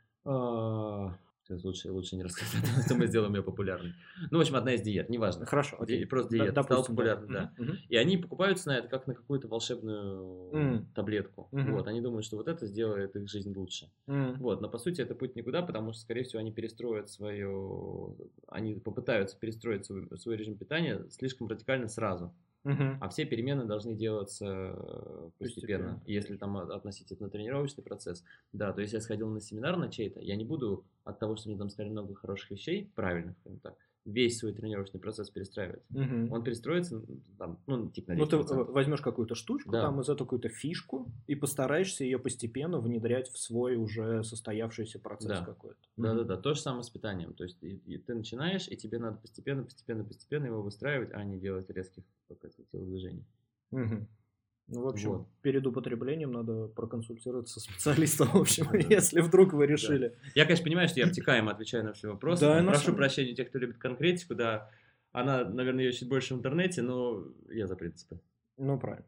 [1.49, 3.93] Лучше, лучше не рассказать, потому что мы сделаем ее популярной.
[4.31, 5.45] Ну, в общем, одна из диет, неважно.
[5.45, 6.05] Хорошо, Ди-.
[6.05, 7.51] Просто диета стала допустим, популярной, да.
[7.57, 7.77] Мгм, мгм.
[7.89, 10.87] И они покупаются на это как на какую-то волшебную М.
[10.95, 11.49] таблетку.
[11.51, 11.71] Мгм.
[11.71, 13.91] Вот, они думают, что вот это сделает их жизнь лучше.
[14.07, 14.39] М.
[14.39, 18.15] Вот, но по сути это путь никуда, потому что, скорее всего, они перестроят свое,
[18.47, 22.33] они попытаются перестроить свой, свой режим питания слишком радикально сразу.
[22.63, 22.97] Мгм.
[23.01, 25.99] А все перемены должны делаться э, постепенно.
[25.99, 26.01] Постепенно.
[26.05, 29.75] Если там от- относить это на тренировочный процесс, да, то есть я сходил на семинар
[29.75, 33.35] на чей-то, я не буду от того, что мне там сказали много хороших вещей, правильных,
[33.61, 33.75] так,
[34.05, 35.83] весь свой тренировочный процесс перестраивать.
[35.91, 36.33] Угу.
[36.33, 37.01] Он перестроится,
[37.37, 38.29] там, ну, типа на 10%.
[38.31, 39.81] Ну, ты возьмешь какую-то штучку, да.
[39.81, 45.39] там, из эту какую-то фишку, и постараешься ее постепенно внедрять в свой уже состоявшийся процесс
[45.39, 45.45] да.
[45.45, 45.79] какой-то.
[45.97, 47.33] Да-да-да, то же самое с питанием.
[47.33, 51.23] То есть и, и ты начинаешь, и тебе надо постепенно, постепенно, постепенно его выстраивать, а
[51.23, 52.03] не делать резких
[52.71, 53.25] телодвижений.
[53.71, 54.07] Угу.
[54.73, 55.27] Ну, в общем, вот.
[55.41, 60.09] перед употреблением надо проконсультироваться с специалистом, в общем, если вдруг вы решили.
[60.09, 60.29] Да.
[60.35, 62.41] Я, конечно, понимаю, что я обтекаемо отвечаю на все вопросы.
[62.41, 62.97] Да, Прошу самом...
[62.97, 64.69] прощения тех, кто любит конкретику, да.
[65.11, 68.19] Она, наверное, ищет больше в интернете, но я за принципы.
[68.57, 69.05] Ну, правильно.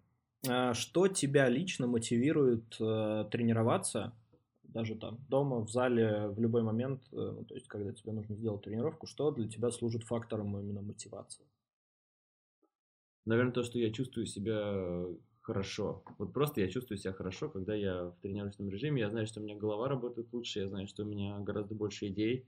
[0.47, 4.13] А что тебя лично мотивирует э, тренироваться,
[4.63, 8.35] даже там дома, в зале, в любой момент, э, ну, то есть, когда тебе нужно
[8.35, 11.45] сделать тренировку, что для тебя служит фактором именно мотивации?
[13.25, 15.05] Наверное, то, что я чувствую себя
[15.45, 16.03] хорошо.
[16.17, 19.01] Вот просто я чувствую себя хорошо, когда я в тренировочном режиме.
[19.01, 22.07] Я знаю, что у меня голова работает лучше, я знаю, что у меня гораздо больше
[22.07, 22.47] идей.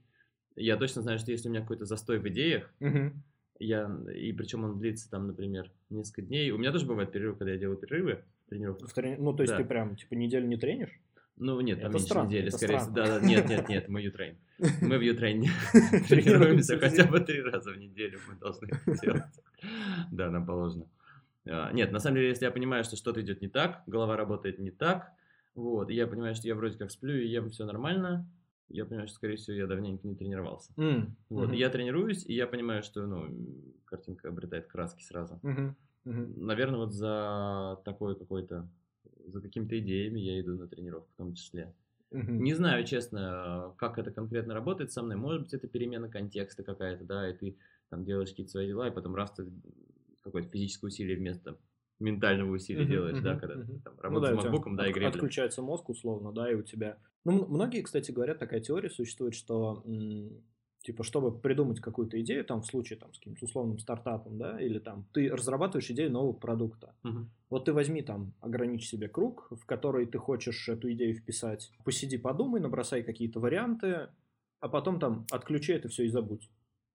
[0.56, 3.12] Я точно знаю, что если у меня какой-то застой в идеях, uh-huh.
[3.60, 6.50] я, и причем он длится там, например, несколько дней.
[6.50, 8.90] У меня тоже бывает перерыв, когда я делаю перерывы в тренировках.
[8.90, 9.16] В трени...
[9.16, 9.58] Ну, то есть да.
[9.58, 11.00] ты прям, типа, неделю не тренишь?
[11.36, 12.94] Ну, нет, там это меньше странно, недели, скорее всего.
[12.94, 14.38] Да, да, нет, нет, нет, мы Ютрейн.
[14.80, 15.50] Мы в Ютрейне
[16.08, 19.22] тренируемся хотя бы три раза в неделю, мы должны это делать.
[20.10, 20.88] Да, нам положено.
[21.48, 24.58] А, нет, на самом деле, если я понимаю, что что-то идет не так, голова работает
[24.58, 25.12] не так,
[25.54, 28.28] вот, и я понимаю, что я вроде как сплю и ем все нормально,
[28.68, 30.72] я понимаю, что, скорее всего, я давненько не тренировался.
[30.76, 31.10] Mm.
[31.30, 31.56] Вот, mm-hmm.
[31.56, 33.26] я тренируюсь, и я понимаю, что, ну,
[33.86, 35.40] картинка обретает краски сразу.
[35.42, 35.74] Mm-hmm.
[36.04, 36.40] Mm-hmm.
[36.40, 38.68] Наверное, вот за такой какой-то,
[39.26, 41.74] за какими-то идеями я иду на тренировку в том числе.
[42.12, 42.36] Mm-hmm.
[42.38, 45.16] Не знаю, честно, как это конкретно работает со мной.
[45.16, 47.56] Может быть, это перемена контекста какая-то, да, и ты
[47.88, 49.46] там делаешь какие-то свои дела, и потом раз ты
[50.28, 51.58] какое-то физическое усилие вместо
[52.00, 53.80] ментального усилия uh-huh, делаешь, uh-huh, да, когда uh-huh.
[53.82, 55.04] там, работаешь ну, да, с макбуком, да, и.
[55.04, 56.98] Отключается мозг, условно, да, и у тебя...
[57.24, 59.84] Ну, многие, кстати, говорят, такая теория существует, что,
[60.82, 64.78] типа, чтобы придумать какую-то идею, там, в случае, там, с каким-то условным стартапом, да, или
[64.78, 66.94] там, ты разрабатываешь идею нового продукта.
[67.04, 67.26] Uh-huh.
[67.50, 72.16] Вот ты возьми там, ограничь себе круг, в который ты хочешь эту идею вписать, посиди,
[72.16, 74.08] подумай, набросай какие-то варианты,
[74.60, 76.48] а потом там отключи это все и забудь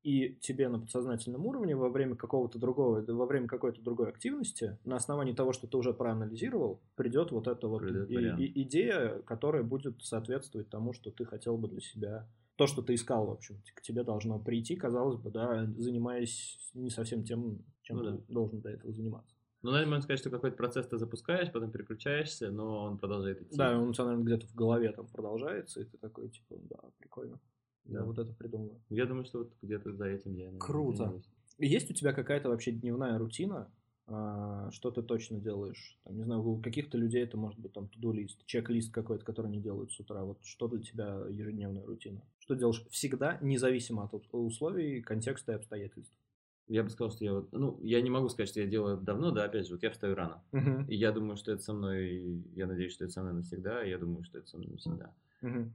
[0.04, 4.98] и тебе на подсознательном уровне во время какого-то другого, во время какой-то другой активности, на
[4.98, 10.04] основании того, что ты уже проанализировал, придет вот эта вот и, и, идея, которая будет
[10.04, 13.82] соответствовать тому, что ты хотел бы для себя, то, что ты искал, в общем, к
[13.82, 18.24] тебе должно прийти, казалось бы, да, занимаясь не совсем тем, чем ну, ты да.
[18.28, 19.36] должен до этого заниматься.
[19.64, 23.56] Ну, наверное, можно сказать, что какой-то процесс ты запускаешь, потом переключаешься, но он продолжает идти.
[23.56, 27.40] Да, он, наверное, где-то в голове там продолжается, и ты такой, типа, да, прикольно.
[27.86, 28.06] Я да.
[28.06, 28.80] вот это придумываю.
[28.90, 30.52] Я думаю, что вот где-то за этим я...
[30.58, 30.98] Круто.
[30.98, 31.30] Занимаюсь.
[31.60, 33.70] Есть у тебя какая-то вообще дневная рутина?
[34.06, 35.98] А, что ты точно делаешь?
[36.04, 39.62] Там, не знаю, у каких-то людей это может быть там туду-лист, чек-лист какой-то, который они
[39.62, 40.24] делают с утра.
[40.24, 42.22] Вот что для тебя ежедневная рутина?
[42.40, 46.14] Что делаешь всегда, независимо от условий, контекста и обстоятельств?
[46.68, 49.32] Я бы сказал, что я вот, ну, я не могу сказать, что я делаю давно,
[49.32, 50.42] да, опять же, вот я встаю рано.
[50.54, 50.88] Uh-huh.
[50.88, 53.90] И я думаю, что это со мной, я надеюсь, что это со мной навсегда, и
[53.90, 55.14] я думаю, что это со мной навсегда.
[55.42, 55.70] Uh-huh.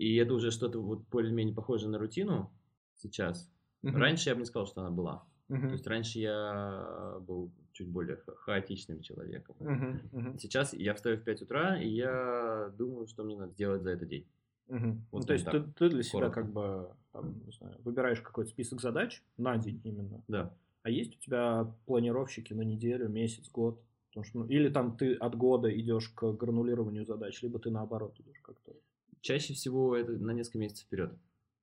[0.00, 2.50] И это уже что-то вот более-менее похоже на рутину
[2.96, 3.52] сейчас.
[3.84, 3.92] Uh-huh.
[3.92, 5.26] Раньше я бы не сказал, что она была.
[5.50, 5.60] Uh-huh.
[5.60, 9.56] То есть раньше я был чуть более хаотичным человеком.
[9.60, 10.10] Uh-huh.
[10.12, 10.38] Uh-huh.
[10.38, 14.08] Сейчас я встаю в 5 утра, и я думаю, что мне надо сделать за этот
[14.08, 14.26] день.
[14.68, 14.86] Угу.
[15.10, 16.42] Вот ну, то есть ты, ты для себя коротко.
[16.42, 20.22] как бы там, не знаю, выбираешь какой-то список задач на день именно.
[20.28, 20.54] Да.
[20.82, 23.82] А есть у тебя планировщики на неделю, месяц, год?
[24.08, 28.14] Потому что, ну, или там ты от года идешь к гранулированию задач, либо ты наоборот
[28.20, 28.72] идешь как-то.
[29.20, 31.12] Чаще всего это на несколько месяцев вперед.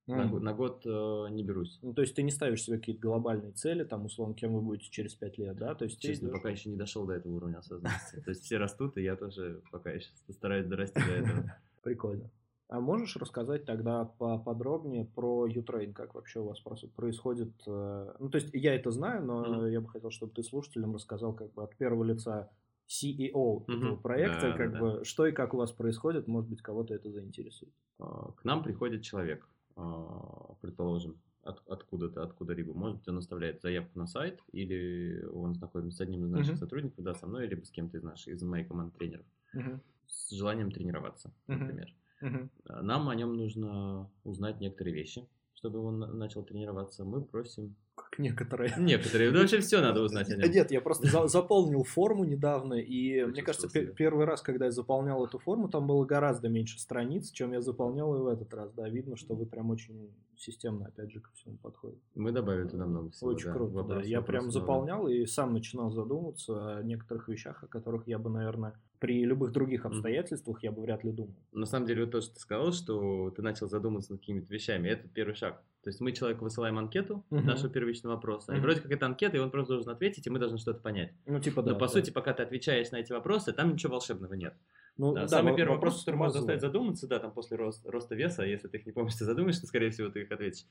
[0.08, 0.16] Mm.
[0.16, 1.78] На, год, на год э, не берусь.
[1.82, 4.90] Ну, то есть ты не ставишь себе какие-то глобальные цели, там, условно, кем вы будете
[4.90, 5.74] через пять лет, да?
[5.74, 6.36] То есть Честно, идешь...
[6.36, 8.20] пока еще не дошел до этого уровня осознанности.
[8.24, 11.56] То есть все растут, и я тоже пока еще стараюсь дорасти до этого.
[11.82, 12.30] Прикольно.
[12.68, 16.60] А можешь рассказать тогда поподробнее про Utrain, как вообще у вас
[16.96, 17.52] происходит?
[17.66, 19.72] Э, ну, то есть я это знаю, но mm-hmm.
[19.72, 22.50] я бы хотел, чтобы ты слушателям рассказал как бы от первого лица
[22.88, 23.76] CEO mm-hmm.
[23.76, 25.04] этого проекта, да, как да, бы, да.
[25.04, 27.72] что и как у вас происходит, может быть, кого-то это заинтересует.
[27.98, 32.72] А, к нам приходит человек, а, предположим, от, откуда-то, откуда-либо.
[32.72, 36.58] Может быть, он оставляет заявку на сайт, или он знакомится с одним из наших mm-hmm.
[36.58, 39.80] сотрудников, да, со мной, либо с кем-то из наших, из моей команды тренеров, mm-hmm.
[40.06, 41.92] с желанием тренироваться, например.
[42.22, 42.82] Mm-hmm.
[42.82, 47.04] Нам о нем нужно узнать некоторые вещи, чтобы он начал тренироваться.
[47.04, 47.76] Мы просим
[48.18, 48.74] некоторые.
[48.78, 49.30] Некоторые.
[49.30, 50.50] Вообще все надо узнать о нем.
[50.50, 55.24] Нет, я просто за заполнил форму недавно, и мне кажется, первый раз, когда я заполнял
[55.24, 58.72] эту форму, там было гораздо меньше страниц, чем я заполнял и в этот раз.
[58.72, 62.02] Да, видно, что вы прям очень системно, опять же, ко всему подходите.
[62.14, 63.30] Мы добавили туда много всего.
[63.30, 63.52] Очень да.
[63.52, 64.08] круто, вопрос, да.
[64.08, 64.52] Я прям много.
[64.52, 69.52] заполнял и сам начинал задумываться о некоторых вещах, о которых я бы, наверное, при любых
[69.52, 71.34] других обстоятельствах я бы вряд ли думал.
[71.52, 74.88] На самом деле, вот то, что ты сказал, что ты начал задумываться над какими-то вещами,
[74.88, 75.62] это первый шаг.
[75.88, 77.46] То есть мы человеку высылаем анкету Мгм.
[77.46, 78.62] нашего первичного вопроса, и Мгм.
[78.62, 81.14] вроде как это анкета, и он просто должен ответить, и мы должны что-то понять.
[81.24, 81.72] Ну, типа, да.
[81.72, 81.92] Но по да.
[81.94, 84.52] сути, пока ты отвечаешь на эти вопросы, там ничего волшебного нет.
[84.98, 87.86] ну, Да, да, самый первый вопрос, вопрос который может заставить задуматься, да, там после рост-
[87.86, 90.66] роста веса, если ты их не помнишь, ты задумаешься, скорее всего, ты их ответишь.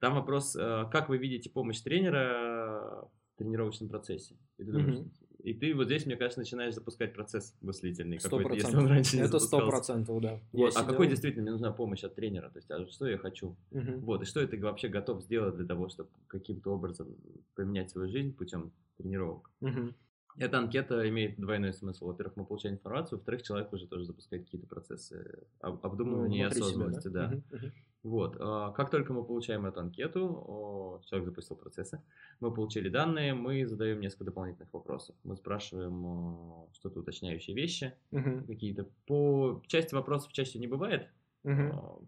[0.00, 4.34] Там вопрос, э, как вы видите помощь тренера в тренировочном процессе.
[4.58, 5.10] И ты, думаешь, Мгм.
[5.46, 9.22] И ты вот здесь, мне кажется, начинаешь запускать процесс мыслительный какой-то, если он раньше не
[9.22, 10.40] Это сто процентов, да.
[10.52, 12.50] Вот, Я а сидел- какой действительно мне нужна помощь от тренера?
[12.50, 13.56] То есть, а что я хочу?
[13.70, 14.00] Мгм.
[14.00, 17.14] Вот, и что ты вообще готов сделать для того, чтобы каким-то образом
[17.54, 19.48] поменять свою жизнь путем тренировок?
[19.60, 19.94] Мгм.
[20.38, 22.08] Эта анкета имеет двойной смысл.
[22.08, 26.42] Во-первых, мы получаем информацию, во-вторых, человек уже тоже запускает какие-то процессы об- Ну, обдумывания и
[26.42, 27.08] внутри себя, осознанности.
[27.08, 27.26] Да.
[27.28, 27.72] Мгм, мгм.
[28.02, 28.36] Вот.
[28.38, 32.02] а, Как только мы получаем эту анкету, человек запустил процессы,
[32.40, 35.16] мы получили данные, мы задаем несколько дополнительных вопросов.
[35.24, 38.46] Мы спрашиваем что-то уточняющие вещи, Мгм.
[38.46, 38.86] какие-то.
[39.06, 41.08] По части вопросов чаще не бывает
[41.44, 41.70] Мгм.
[41.72, 41.98] а,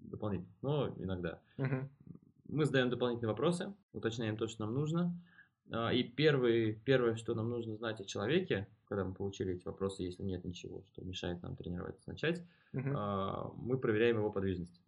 [0.00, 1.40] дополнительных, но иногда.
[1.56, 1.88] Мгм.
[2.48, 5.12] Мы задаем дополнительные вопросы, уточняем то, что нам нужно.
[5.70, 10.02] А, И первый, первое, что нам нужно знать о человеке, когда мы получили эти вопросы,
[10.02, 12.42] если нет ничего, что мешает нам тренироваться, начать,
[12.74, 14.80] а, мы проверяем его подвижность.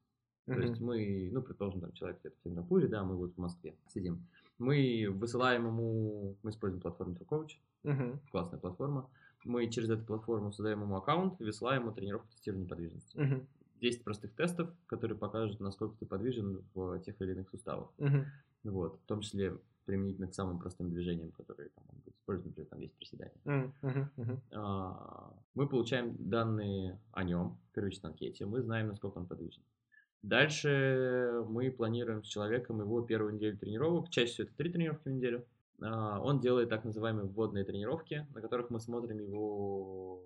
[0.47, 0.63] То Мгм.
[0.63, 4.27] есть мы, ну, предположим, там человек где-то в Сингапуре, да, мы вот в Москве сидим.
[4.59, 7.53] Мы высылаем ему, мы используем платформу TrueCoach,
[7.85, 8.21] Мгм.
[8.31, 9.09] классная платформа.
[9.45, 13.17] Мы через эту платформу создаем ему аккаунт, высылаем ему тренировку тестирования подвижности.
[13.17, 13.47] Мгм.
[13.81, 17.89] 10 простых тестов, которые покажут, насколько ты подвижен в тех или иных суставах.
[17.99, 18.27] Мгм.
[18.65, 19.57] Вот, в том числе
[19.91, 23.35] применительно к самым простым движениям, которые там, могут быть использованы, например, там есть приседания.
[23.45, 24.11] Мгм.
[24.17, 24.41] Мгм.
[24.53, 29.63] А, Мы получаем данные о нем в первичной анкете, мы знаем, насколько он подвижен.
[30.23, 35.13] Дальше мы планируем с человеком его первую неделю тренировок, чаще всего это три тренировки в
[35.13, 35.45] неделю.
[35.83, 40.23] А, Он делает так называемые вводные тренировки, на которых мы смотрим его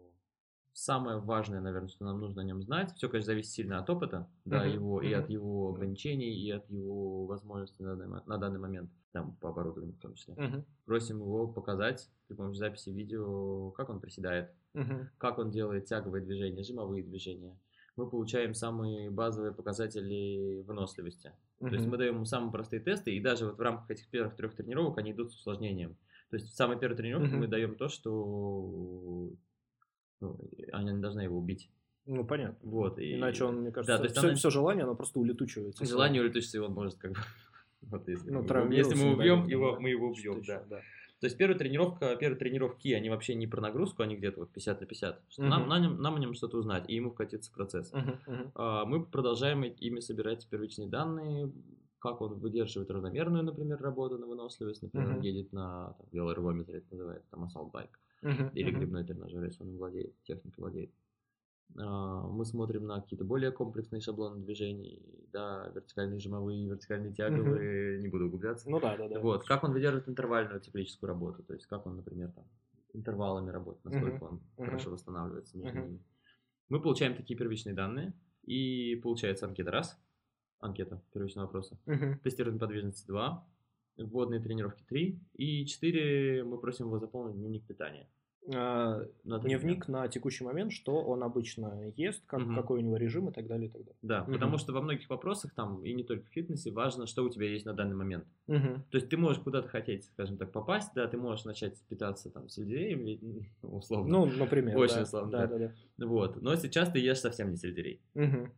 [0.74, 2.92] самое важное, наверное, что нам нужно о нем знать.
[2.96, 5.22] Все, конечно, зависит сильно от опыта, да, Мгм, его и мгм.
[5.22, 9.96] от его ограничений, и от его возможностей на данный, на данный момент, там, по оборудованию
[9.96, 10.36] в том числе.
[10.36, 10.64] Мгм.
[10.84, 15.08] Просим его показать при помощи записи видео, как он приседает, Мгм.
[15.18, 17.58] как он делает тяговые движения, жимовые движения.
[17.96, 21.32] Мы получаем самые базовые показатели выносливости.
[21.68, 24.36] То есть мы даем ему самые простые тесты, и даже вот в рамках этих первых
[24.36, 25.96] трех тренировок они идут с усложнением.
[26.30, 27.40] То есть в самой первой тренировке Мгм.
[27.40, 29.30] мы даем то, что
[30.24, 30.40] ну,
[30.72, 31.70] она не должна его убить.
[32.06, 32.58] Ну, понятно.
[32.68, 35.84] Вот, и- Иначе он, мне кажется, то есть все, она- все желание, оно просто улетучивается.
[35.86, 37.16] Желание улетучиться, и он может как бы...
[37.82, 39.80] Вот если, Ну, мы, если мы убьем бог, его, да.
[39.80, 40.80] мы его убьем, еще, да.
[41.20, 44.80] То есть первая тренировка, первые тренировки, они вообще не про нагрузку, они где-то вот 50
[44.80, 45.22] на 50.
[45.28, 45.68] Что нам, Мгм.
[45.68, 47.92] на нем- нам о нем что-то узнать, и ему вкатиться в процесс.
[47.92, 48.18] Мгм.
[48.26, 48.52] Мгм.
[48.54, 51.52] А, Мы продолжаем ими собирать первичные данные,
[51.98, 55.20] как он выдерживает равномерную, например, работу на выносливость, например, Мгм.
[55.20, 57.88] едет на там, велоэргометре, это называется, там, assault bike,
[58.24, 58.50] Мгм.
[58.52, 58.80] или Мгм.
[58.80, 60.90] грибной тренажер, если он владеет, техникой владеет.
[61.74, 65.02] Мы смотрим на какие-то более комплексные шаблоны движений,
[65.32, 68.70] да, вертикальные жимовые, вертикальные тяговые, не буду углубляться.
[68.70, 69.20] Ну да, да, да.
[69.20, 72.44] Вот, как он выдерживает интервальную циклическую работу, то есть как он, например, там,
[72.92, 76.00] интервалами работает, насколько он хорошо восстанавливается между ними.
[76.68, 80.00] Мы получаем такие первичные данные, и получается анкета раз,
[80.60, 82.18] анкета первичного вопроса, Мгм.
[82.22, 83.46] тестирование подвижности 2,
[83.96, 88.08] вводные тренировки 3, и 4 мы просим его заполнить дневник питания.
[88.54, 92.54] А, Дневник на текущий момент, что он обычно ест, как, Мгм.
[92.54, 93.96] какой у него режим и так далее, и так далее.
[94.02, 94.32] Да, Мгм.
[94.34, 97.48] потому что во многих вопросах там, и не только в фитнесе, важно, что у тебя
[97.48, 98.26] есть на данный момент.
[98.46, 98.84] Мгм.
[98.90, 102.50] То есть ты можешь куда-то хотеть, скажем так, попасть, да, ты можешь начать питаться там
[102.50, 104.12] сельдереем, условно.
[104.12, 104.76] Ну, например.
[104.76, 105.02] Очень да.
[105.04, 105.58] условно, Да, да.
[105.58, 106.06] да, да.
[106.06, 106.42] Вот.
[106.42, 108.02] Но сейчас ты ешь совсем не сельдерей.
[108.12, 108.52] Мгм.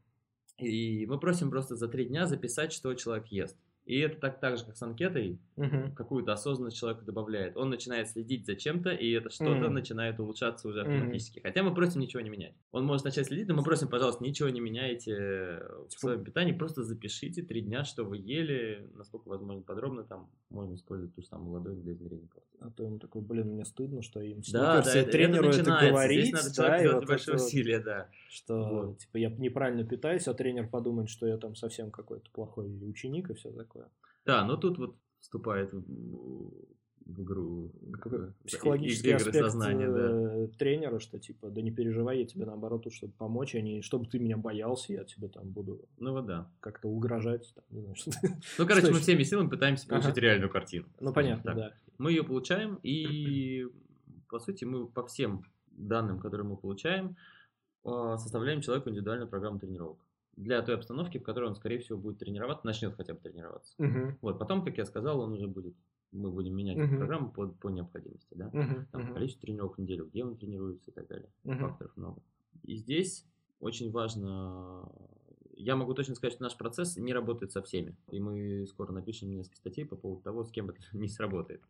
[0.58, 3.56] И мы просим просто за три дня записать, что человек ест.
[3.86, 5.94] И это так, так же, как с анкетой, Мгм.
[5.94, 7.56] какую-то осознанность человек добавляет.
[7.56, 9.74] Он начинает следить за чем-то, и это что-то Мгм.
[9.74, 11.38] начинает улучшаться уже автоматически.
[11.38, 12.54] Хотя мы просим ничего не менять.
[12.72, 16.52] Он может начать следить, но мы просим, пожалуйста, ничего не меняйте в Типа- своем питании,
[16.52, 21.26] просто запишите три дня, что вы ели, насколько возможно подробно, там можно использовать ту же
[21.26, 22.58] самую ладонь для измерения калорий.
[22.60, 25.90] А то ему такой, блин, мне стыдно, что им Да, да, это, тренеру это это,
[25.90, 28.08] говорить, Здесь надо да, и вот большое вот, усилие, да.
[28.28, 28.98] что Вот.
[28.98, 33.34] типа я неправильно питаюсь, а тренер подумает, что я там совсем какой-то плохой ученик и
[33.34, 33.88] все такое.
[34.24, 35.72] Да, но тут вот вступает
[37.06, 40.10] в, игру Какой психологический и- аспект сознания, да.
[40.44, 43.80] э, тренера, что типа, да не переживай, я тебе наоборот тут, чтобы помочь, а не
[43.82, 46.50] чтобы ты меня боялся, я тебе там буду Ну вот да.
[46.60, 47.52] как-то угрожать.
[47.54, 48.10] Там, не знаю, что-
[48.58, 50.20] Ну, короче, мы всеми силами пытаемся получить Ага.
[50.20, 50.86] реальную картину.
[51.00, 51.56] Ну, понятно, так.
[51.56, 51.72] да.
[51.98, 53.66] Мы ее получаем, и
[54.28, 57.16] по сути мы по всем данным, которые мы получаем,
[57.84, 59.98] э, составляем человеку индивидуальную программу тренировок.
[60.36, 63.72] Для той обстановки, в которой он, скорее всего, будет тренироваться, начнет хотя бы тренироваться.
[63.78, 64.18] Мгм.
[64.20, 65.74] Вот, потом, как я сказал, он уже будет,
[66.12, 66.98] мы будем менять Мгм.
[66.98, 68.50] программу по, по необходимости, да.
[68.52, 68.86] Мгм.
[68.92, 69.14] Там Мгм.
[69.14, 71.30] количество тренировок в неделю, где он тренируется и так далее.
[71.44, 71.58] Мгм.
[71.58, 72.22] Факторов много.
[72.62, 73.26] И здесь
[73.60, 74.90] очень важно
[75.56, 77.96] я могу точно сказать, что наш процесс не работает со всеми.
[78.10, 81.62] И мы скоро напишем несколько статей по поводу того, с кем это не сработает.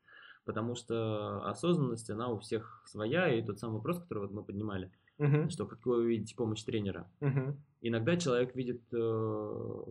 [0.44, 4.92] Потому что осознанность, она у всех своя, и тот самый вопрос, который вот мы поднимали,
[5.18, 5.48] uh-huh.
[5.50, 7.10] что как вы видите помощь тренера.
[7.20, 7.56] Uh-huh.
[7.80, 9.84] Иногда человек видит, э,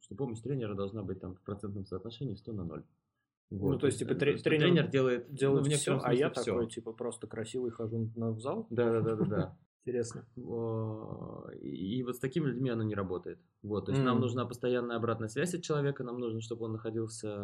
[0.00, 2.84] что помощь тренера должна быть там в процентном соотношении 100 на 0.
[3.50, 3.72] Вот.
[3.72, 6.44] Ну, то есть, типа, тренер, тренер делает, делает ну, все, а я все.
[6.44, 8.66] такой, типа, просто красивый хожу в зал?
[8.70, 9.56] Да-да-да-да.
[9.86, 10.26] Интересно.
[11.62, 13.38] И вот с такими людьми оно не работает.
[13.62, 14.04] Вот, то есть mm.
[14.04, 17.34] нам нужна постоянная обратная связь от человека, нам нужно, чтобы он находился,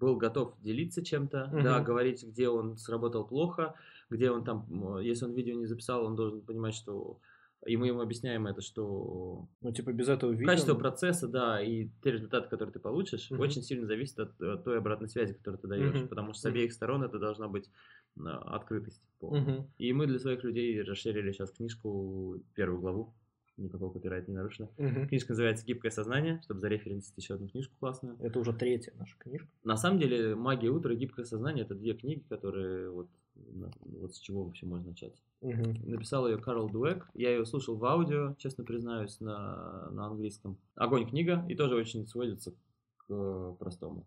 [0.00, 1.62] был готов делиться чем-то, mm-hmm.
[1.62, 3.74] да, говорить, где он сработал плохо,
[4.08, 7.20] где он там, если он видео не записал, он должен понимать, что
[7.66, 9.48] и мы ему объясняем это, что...
[9.60, 10.46] Ну, типа, без этого видео...
[10.46, 13.38] Качество процесса, да, и те результаты, которые ты получишь, uh-huh.
[13.38, 15.94] очень сильно зависит от, от той обратной связи, которую ты даешь.
[15.94, 16.08] Uh-huh.
[16.08, 17.70] Потому что с обеих сторон это должна быть
[18.18, 19.02] а, открытость.
[19.20, 19.64] Uh-huh.
[19.78, 23.14] И мы для своих людей расширили сейчас книжку, первую главу,
[23.56, 24.70] никакого копирайта не нарушено.
[24.78, 25.08] Угу.
[25.08, 28.16] Книжка называется «Гибкое сознание», чтобы зареференсить еще одну книжку классную.
[28.20, 29.48] Это уже третья наша книжка.
[29.62, 34.18] На самом деле «Магия утра» и «Гибкое сознание»— это две книги, которые вот, вот с
[34.18, 35.22] чего вообще можно начать.
[35.40, 35.90] Угу.
[35.90, 37.08] Написал ее Карл Дуэк.
[37.14, 40.58] Я ее слушал в аудио, честно признаюсь, на, на английском.
[40.74, 42.54] Огонь книга, и тоже очень сводится
[42.96, 44.06] к простому.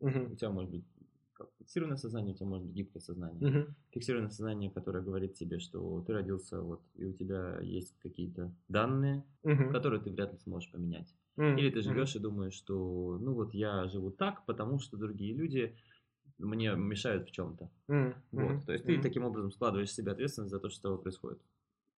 [0.00, 0.32] Угу.
[0.32, 0.84] У тебя может быть
[1.36, 3.50] как фиксированное сознание, у тебя может быть гибкое сознание.
[3.50, 3.70] Uh-huh.
[3.90, 9.22] Фиксированное сознание, которое говорит тебе, что ты родился, вот, и у тебя есть какие-то данные,
[9.44, 9.70] uh-huh.
[9.70, 11.14] которые ты вряд ли сможешь поменять.
[11.36, 11.58] Uh-huh.
[11.58, 12.20] Или ты живешь uh-huh.
[12.20, 15.76] и думаешь, что, ну вот я живу так, потому что другие люди
[16.38, 17.70] мне мешают в чем-то.
[17.88, 18.14] Mm-hmm.
[18.32, 18.66] Вот.
[18.66, 18.96] То есть mm-hmm.
[18.96, 21.40] ты таким образом складываешь себе ответственность за то, что с тобой происходит.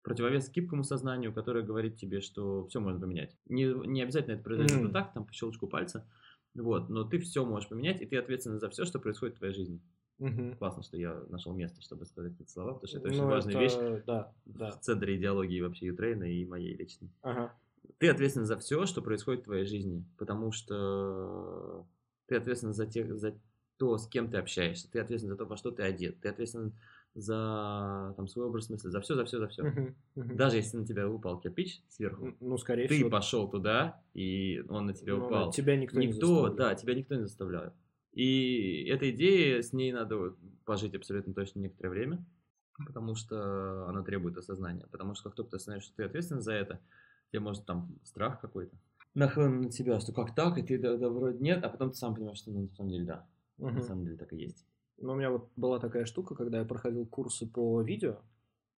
[0.03, 3.37] Противовес гибкому сознанию, которое говорит тебе, что все можно поменять.
[3.47, 4.93] Не, не обязательно это произойдет mm-hmm.
[4.93, 6.07] так, там по щелчку пальца,
[6.55, 9.55] вот, но ты все можешь поменять, и ты ответственен за все, что происходит в твоей
[9.55, 9.81] жизни.
[10.19, 10.57] Угу.
[10.59, 13.55] Классно, что я нашел место, чтобы сказать эти слова, потому что это очень ну, важная
[13.55, 13.63] это...
[13.63, 14.71] вещь да, да.
[14.71, 17.11] в центре идеологии вообще Ютрейна и моей личной.
[17.21, 17.55] Ага.
[17.99, 21.87] Ты ответственен за все, что происходит в твоей жизни, потому что
[22.27, 23.39] ты ответственен за, тех, за
[23.79, 26.75] то, с кем ты общаешься, ты ответственен за то, во что ты одет, ты ответственен
[27.15, 29.63] за там, свой образ мысли, за все, за все, за все.
[29.63, 30.35] Uh-huh, uh-huh.
[30.35, 33.11] Даже если на тебя упал кирпич сверху, ну, скорее ты всего...
[33.11, 35.51] пошел туда, и он на тебя ну, упал.
[35.51, 36.57] Тебя никто, никто не заставляет.
[36.57, 37.73] Да, тебя никто не заставляет.
[38.13, 42.25] И эта идея, с ней надо пожить абсолютно точно некоторое время,
[42.87, 44.87] потому что она требует осознания.
[44.91, 46.81] Потому что как только ты осознаешь, что ты ответственен за это,
[47.31, 48.77] тебе может там страх какой-то
[49.17, 51.97] нахлынуть на тебя, что как так, и ты да, да, вроде нет, а потом ты
[51.97, 53.27] сам понимаешь, что ну, на самом деле да.
[53.59, 53.71] Угу.
[53.71, 54.67] На самом деле так и есть.
[54.99, 58.19] Ну, у меня вот была такая штука, когда я проходил курсы по видео.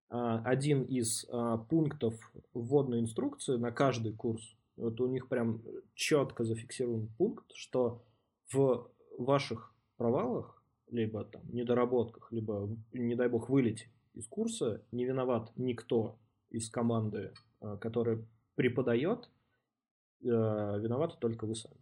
[0.10, 2.16] А, один из а, пунктов
[2.54, 5.62] вводной инструкции на каждый курс, вот у них прям
[5.94, 8.04] четко зафиксирован пункт, что
[8.52, 15.52] в ваших провалах, либо там недоработках, либо, не дай бог, вылете из курса, не виноват
[15.56, 16.18] никто
[16.50, 18.26] из команды, а, которая
[18.56, 19.30] преподает,
[20.22, 21.78] виноваты только вы сами.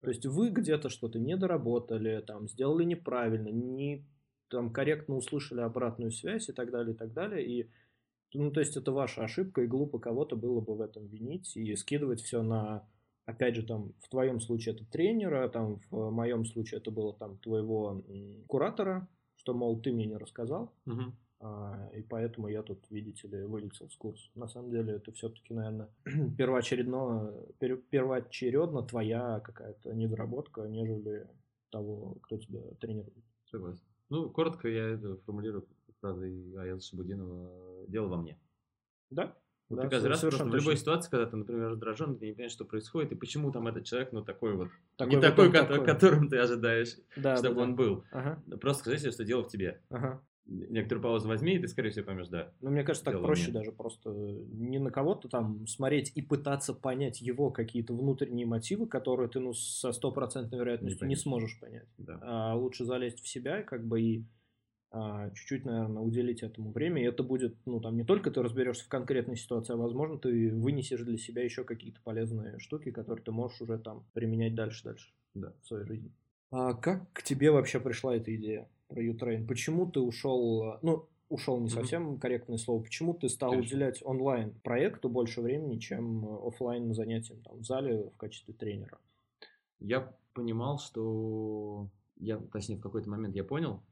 [0.00, 4.06] То есть вы где-то что-то не доработали, там, сделали неправильно, не
[4.48, 7.46] там, корректно услышали обратную связь и так далее, и так далее.
[7.46, 7.70] И,
[8.32, 11.74] ну, то есть это ваша ошибка, и глупо кого-то было бы в этом винить и
[11.76, 12.88] скидывать все на,
[13.26, 17.38] опять же, там, в твоем случае это тренера, там, в моем случае это было там
[17.38, 18.02] твоего
[18.46, 20.74] куратора, что, мол, ты мне не рассказал.
[20.86, 21.12] Угу.
[21.40, 24.28] А, и поэтому я тут, видите ли, вылетел с курса.
[24.34, 25.88] На самом деле это все-таки, наверное,
[26.36, 31.28] первоочередно, первоочередно твоя какая-то недоработка, нежели
[31.70, 33.24] того, кто тебя тренирует.
[33.50, 33.82] Согласен.
[34.08, 35.66] Ну, коротко я это формулирую
[36.00, 38.38] фразой Аяза Шабудинова «дело во мне».
[39.10, 39.36] Да,
[39.68, 42.32] вот да, ты каждый раз просто в любой ситуации, когда ты, например, раздражен, ты не
[42.32, 45.52] понимаешь, что происходит, и почему там этот человек, ну, такой вот, такой не вот такой,
[45.52, 47.76] такой, которым ты ожидаешь, да, чтобы да, он да.
[47.76, 48.04] был.
[48.10, 48.42] Ага.
[48.60, 49.82] Просто скажи себе, что дело в тебе.
[49.90, 52.52] Ага некоторую паузу возьми, и ты, скорее всего, поймешь, да.
[52.60, 57.20] Ну, мне кажется, так проще даже просто не на кого-то там смотреть и пытаться понять
[57.20, 61.88] его какие-то внутренние мотивы, которые ты, ну, со стопроцентной вероятностью не, не сможешь понять.
[61.98, 62.18] Да.
[62.22, 64.24] А лучше залезть в себя, как бы, и
[64.90, 68.84] а, чуть-чуть, наверное, уделить этому время, и это будет, ну, там, не только ты разберешься
[68.84, 73.30] в конкретной ситуации, а, возможно, ты вынесешь для себя еще какие-то полезные штуки, которые ты
[73.30, 75.52] можешь уже там применять дальше-дальше да.
[75.62, 76.10] в своей жизни.
[76.50, 78.66] А как к тебе вообще пришла эта идея?
[78.88, 79.46] Про Ютрейн.
[79.46, 82.18] Почему ты ушел, э, ну, ушел не совсем mm-hmm.
[82.18, 83.76] корректное слово, почему ты стал Конечно.
[83.76, 88.98] уделять онлайн проекту больше времени, чем э, офлайн занятиям там, в зале в качестве тренера?
[89.80, 93.82] Я понимал, что я, точнее, в какой-то момент я понял,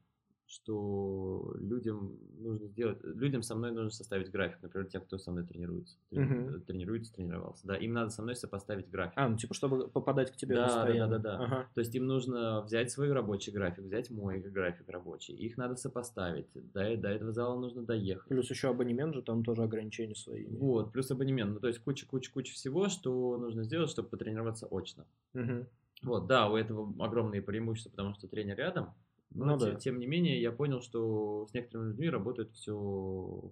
[0.47, 5.45] что людям нужно сделать, людям со мной нужно составить график, например, тем, кто со мной
[5.45, 6.61] тренируется, uh-huh.
[6.61, 9.13] тренируется, тренировался, да, им надо со мной сопоставить график.
[9.17, 11.17] А, ну типа, чтобы попадать к тебе да, постоянно.
[11.17, 11.45] Да, да, да, да.
[11.45, 11.69] Ага.
[11.73, 16.47] То есть им нужно взять свой рабочий график, взять мой график рабочий, их надо сопоставить,
[16.53, 18.29] до, до этого зала нужно доехать.
[18.29, 20.47] Плюс еще абонемент же, там тоже ограничения свои.
[20.47, 25.05] Вот, плюс абонемент, ну то есть куча-куча-куча всего, что нужно сделать, чтобы потренироваться очно.
[25.33, 25.67] Uh-huh.
[26.03, 28.93] Вот, да, у этого огромные преимущества, потому что тренер рядом,
[29.31, 29.79] но, ну, тем, да.
[29.79, 33.51] тем не менее, я понял, что с некоторыми людьми работает все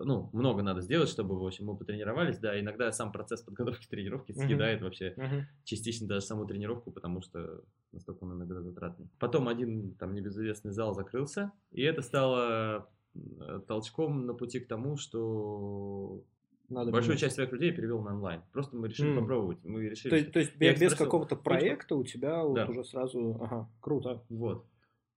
[0.00, 4.32] ну, много надо сделать, чтобы, в общем, мы потренировались, да, иногда сам процесс подготовки тренировки
[4.32, 4.84] съедает uh-huh.
[4.84, 5.42] вообще uh-huh.
[5.64, 9.08] частично даже саму тренировку, потому что настолько он иногда затратный.
[9.18, 14.96] Потом один там небезызвестный зал закрылся, и это стало э, толчком на пути к тому,
[14.96, 16.22] что
[16.68, 18.40] надо большую часть своих людей перевел на онлайн.
[18.52, 19.20] Просто мы решили mm.
[19.20, 19.58] попробовать.
[19.62, 20.32] Мы решили, то, что...
[20.32, 22.44] то есть без, без какого-то проекта у тебя да.
[22.44, 24.22] вот уже сразу, ага, круто.
[24.30, 24.64] Вот.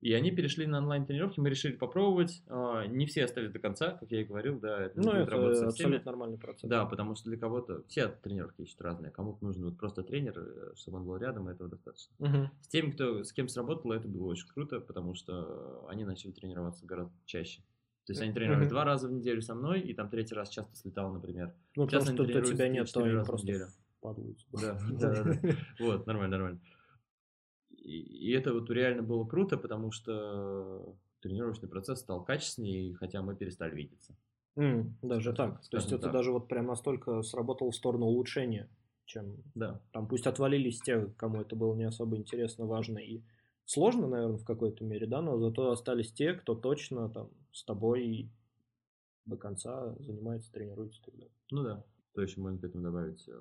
[0.06, 2.44] И они перешли на онлайн-тренировки, мы решили попробовать.
[2.48, 5.72] А, не все остались до конца, как я и говорил, да, это ну, это абсолютно
[5.72, 6.02] всеми.
[6.06, 6.70] нормальный процесс.
[6.70, 9.10] Да, потому что для кого-то все тренировки ищут разные.
[9.10, 12.14] Кому-то нужен вот просто тренер, э, чтобы он был рядом, и этого достаточно.
[12.20, 12.52] Угу.
[12.62, 16.86] С теми, кто с кем сработало, это было очень круто, потому что они начали тренироваться
[16.86, 17.62] гораздо чаще.
[18.06, 20.76] То есть они тренировались два раза в неделю со мной, и там третий раз часто
[20.76, 21.56] слетал, например.
[21.76, 23.70] Ну, Сейчас потому что у тебя нет, то они просто
[24.02, 24.38] падают.
[24.52, 25.40] Да, да, да.
[25.80, 26.60] Вот, нормально, нормально.
[27.86, 33.76] И, это вот реально было круто, потому что тренировочный процесс стал качественнее, хотя мы перестали
[33.76, 34.16] видеться.
[34.58, 35.62] Mm, даже так.
[35.70, 36.14] То есть это так.
[36.14, 38.70] даже вот прям настолько сработало в сторону улучшения,
[39.06, 39.82] чем да.
[39.92, 43.22] там пусть отвалились те, кому это было не особо интересно, важно и
[43.66, 48.30] сложно, наверное, в какой-то мере, да, но зато остались те, кто точно там с тобой
[49.26, 51.36] до конца занимается, тренируется и так далее.
[51.52, 51.84] Ну да.
[52.14, 53.28] То еще можно к этому добавить.
[53.28, 53.34] Э,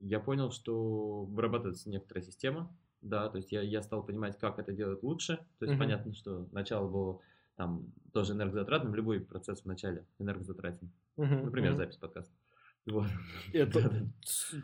[0.00, 4.72] я понял, что вырабатывается некоторая система, да, то есть я, я стал понимать, как это
[4.72, 5.36] делать лучше.
[5.58, 5.78] То есть uh-huh.
[5.78, 7.20] понятно, что начало было
[7.56, 10.90] там тоже энергозатратным, любой процесс в начале энергозатратен.
[11.16, 11.44] Uh-huh.
[11.44, 11.76] Например, uh-huh.
[11.76, 12.34] запись подкаста.
[12.86, 13.06] Вот.
[13.52, 14.10] Это,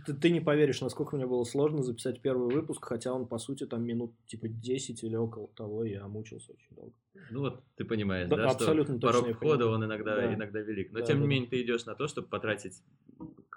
[0.06, 3.66] ты, ты не поверишь, насколько мне было сложно записать первый выпуск, хотя он, по сути,
[3.66, 6.92] там минут типа 10 или около того, я мучился очень долго.
[7.30, 10.34] Ну вот, ты понимаешь, да, да абсолютно что порог входа, он иногда, да.
[10.34, 10.92] иногда велик.
[10.92, 12.82] Но, да, тем да, не менее, ты идешь на то, чтобы потратить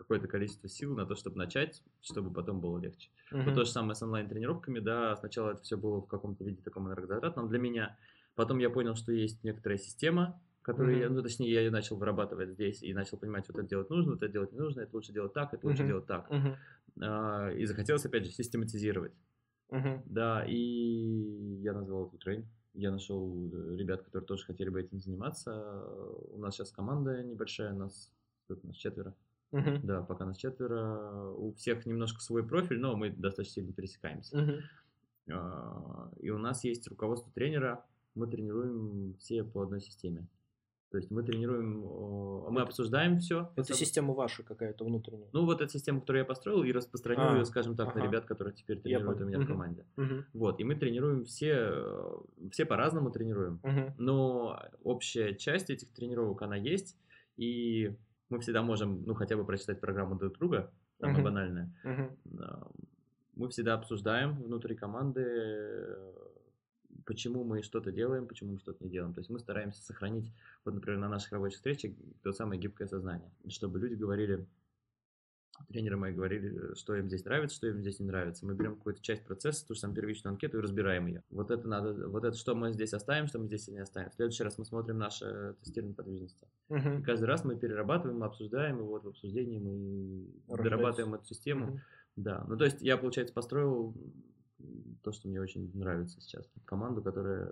[0.04, 3.10] какое-то количество сил на то, чтобы начать, чтобы потом было легче.
[3.32, 3.44] Uh-huh.
[3.44, 6.88] Вот то же самое с онлайн-тренировками, да, сначала это все было в каком-то виде таком
[6.88, 7.98] энергозатратном для меня,
[8.36, 11.02] потом я понял, что есть некоторая система, которую mm-hmm.
[11.02, 14.14] я, ну, точнее, я ее начал вырабатывать здесь и начал понимать, вот это делать нужно,
[14.14, 15.88] вот это делать не нужно, это лучше делать так, это лучше mm-hmm.
[15.88, 16.32] делать так.
[16.32, 16.56] Mm-hmm.
[17.02, 19.14] А, и захотелось, опять же, систематизировать.
[19.72, 20.02] Mm-hmm.
[20.06, 22.48] Да, и я назвал это трейн.
[22.74, 25.84] Я нашел э, ребят, которые тоже хотели бы этим заниматься.
[26.32, 28.12] У нас сейчас команда небольшая, нас,
[28.50, 29.14] у нас четверо.
[29.54, 29.80] Uh-huh.
[29.84, 31.32] Да, пока нас четверо.
[31.38, 34.64] У всех немножко свой профиль, но мы достаточно сильно пересекаемся.
[35.28, 36.20] Uh-huh.
[36.20, 37.86] И у нас есть руководство тренера.
[38.16, 40.28] Мы тренируем все по одной системе.
[40.90, 41.80] То есть мы тренируем,
[42.52, 43.52] мы обсуждаем все.
[43.56, 45.28] Это система ваша какая-то внутренняя?
[45.34, 48.00] Ну, вот эта система, которую я построил, и распространил а, ее, скажем так, ага.
[48.00, 49.46] на ребят, которые теперь тренируют у меня угу.
[49.46, 49.88] в команде.
[49.98, 50.26] Угу.
[50.34, 53.94] Вот, и мы тренируем все, все по-разному тренируем, угу.
[53.98, 56.96] но общая часть этих тренировок, она есть,
[57.38, 57.96] и
[58.34, 61.26] мы всегда можем, ну, хотя бы прочитать программу друг друга, самое угу.
[61.26, 61.74] банальное.
[61.84, 62.18] Угу.
[63.36, 65.98] Мы всегда обсуждаем внутри команды
[67.06, 69.14] почему мы что-то делаем, почему мы что-то не делаем.
[69.14, 70.32] То есть мы стараемся сохранить,
[70.66, 74.46] вот, например, на наших рабочих встречах то самое гибкое сознание, чтобы люди говорили,
[75.68, 78.46] тренеры мои говорили, что им здесь нравится, что им здесь не нравится.
[78.46, 81.24] Мы берем какую-то часть процесса, ту же самую первичную анкету и разбираем ее.
[81.30, 84.10] Вот это надо, вот это что мы здесь оставим, что мы здесь не оставим.
[84.10, 86.48] В следующий раз мы смотрим наше тестирование подвижности.
[86.70, 87.00] Uh-huh.
[87.00, 90.64] И каждый раз мы перерабатываем, мы обсуждаем, и вот в обсуждении мы Рождается.
[90.64, 91.76] дорабатываем эту систему.
[91.76, 91.80] Uh-huh.
[92.16, 93.96] Да, ну то есть я, получается, построил
[95.04, 96.50] то, что мне очень нравится сейчас.
[96.66, 97.50] Команду, которая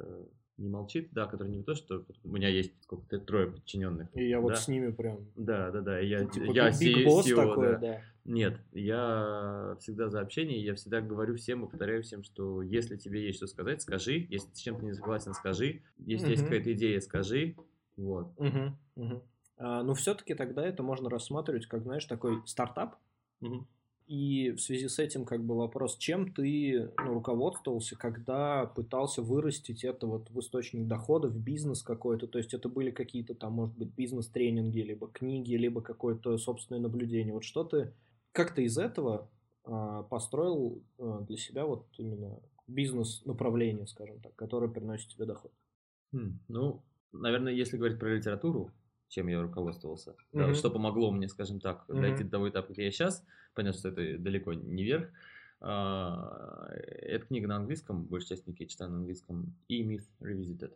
[0.57, 4.09] не молчит, да, которая не то, что у меня есть сколько-то трое подчиненных.
[4.15, 4.41] И я да?
[4.41, 5.27] вот с ними прям.
[5.35, 5.99] Да, да, да.
[5.99, 7.77] Я, типа, я биг босс такой, да.
[7.77, 8.01] да.
[8.23, 13.25] Нет, я всегда за общение, я всегда говорю всем и повторяю всем, что если тебе
[13.25, 14.27] есть что сказать, скажи.
[14.29, 15.81] Если с чем-то не согласен, скажи.
[15.97, 16.31] Если uh-huh.
[16.31, 17.55] есть какая-то идея, скажи.
[17.97, 18.33] Вот.
[18.37, 18.71] Uh-huh.
[18.97, 19.23] Uh-huh.
[19.57, 22.97] А, но все-таки тогда это можно рассматривать как, знаешь, такой стартап.
[23.41, 23.65] Uh-huh.
[24.11, 29.85] И в связи с этим как бы вопрос, чем ты ну, руководствовался, когда пытался вырастить
[29.85, 32.27] это вот в источник дохода, в бизнес какой-то?
[32.27, 37.33] То есть это были какие-то там, может быть, бизнес-тренинги, либо книги, либо какое-то собственное наблюдение.
[37.33, 37.93] Вот что ты,
[38.33, 39.31] как ты из этого
[39.63, 42.37] а, построил а, для себя вот именно
[42.67, 45.53] бизнес-направление, скажем так, которое приносит тебе доход?
[46.11, 46.83] Хм, ну,
[47.13, 48.73] наверное, если говорить про литературу,
[49.11, 50.47] чем я руководствовался, mm-hmm.
[50.47, 52.01] да, что помогло мне, скажем так, mm-hmm.
[52.01, 53.25] дойти до того этапа, где я сейчас.
[53.53, 55.09] Понятно, что это далеко не верх.
[55.59, 60.73] А, эта книга на английском, большая часть книги я читаю на английском, E-Myth Revisited.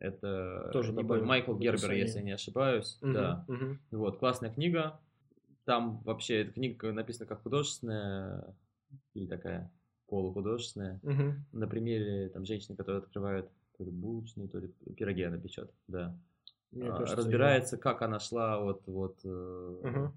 [0.00, 2.98] Это Тоже не помню, Майкл Гербер, если я не ошибаюсь.
[3.00, 3.44] Мгм, Да.
[3.48, 3.80] мгм.
[3.92, 5.00] Вот, классная книга.
[5.64, 8.54] Там вообще эта книга написана как художественная
[9.14, 9.72] или такая
[10.08, 11.00] полухудожественная.
[11.02, 11.46] Мгм.
[11.52, 16.18] На примере там женщины, которая открывает то ли булочную, то ли пироги она печет, да.
[16.76, 20.12] Мне А, кажется, разбирается, как она шла от вот э, Мгм.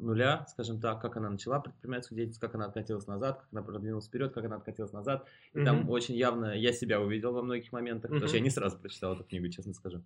[0.00, 4.06] нуля, скажем так, как она начала предпринимательскую деятельность, как она откатилась назад, как она продвинулась
[4.06, 5.26] вперед, как она откатилась назад.
[5.52, 8.50] И я- там очень явно я себя увидел во многих моментах, потому что я не
[8.50, 10.02] сразу прочитал эту книгу, честно скажу.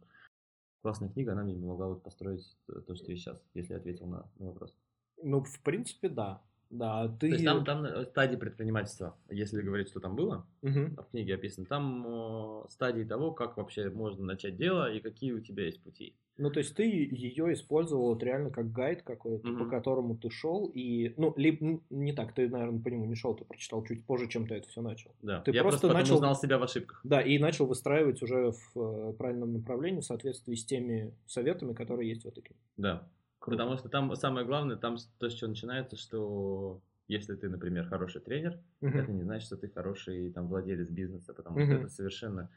[0.82, 4.06] Классная книга, она мне помогла вот построить то, то, что я сейчас, если я ответил
[4.06, 4.74] на, на вопрос.
[5.22, 6.42] Ну, в принципе, да.
[6.74, 7.28] Да, ты...
[7.28, 10.96] То есть там, там э, стадии предпринимательства, если говорить, что там было, Мгм.
[10.96, 15.40] в книге описано, там э, стадии того, как вообще можно начать дело и какие у
[15.40, 16.14] тебя есть пути.
[16.36, 19.70] Ну, то есть ты ее использовал вот реально как гайд какой-то, по Мгм.
[19.70, 23.44] которому ты шел, и, ну, либо, не так, ты, наверное, по нему не шел, ты
[23.44, 25.12] прочитал чуть позже, чем ты это все начал.
[25.22, 25.42] Да.
[25.42, 27.00] Ты я просто просто, начал- узнал себя в ошибках.
[27.04, 32.08] Да, и начал выстраивать уже в э, правильном направлении в соответствии с теми советами, которые
[32.08, 32.60] есть в этой книге.
[32.78, 33.08] Да.
[33.44, 33.58] Круто.
[33.58, 38.22] Потому что там самое главное, там то, с чего начинается, что если ты, например, хороший
[38.22, 39.00] тренер, Мгм.
[39.00, 41.66] это не значит, что ты хороший там владелец бизнеса, потому Мгм.
[41.66, 42.50] что это совершенно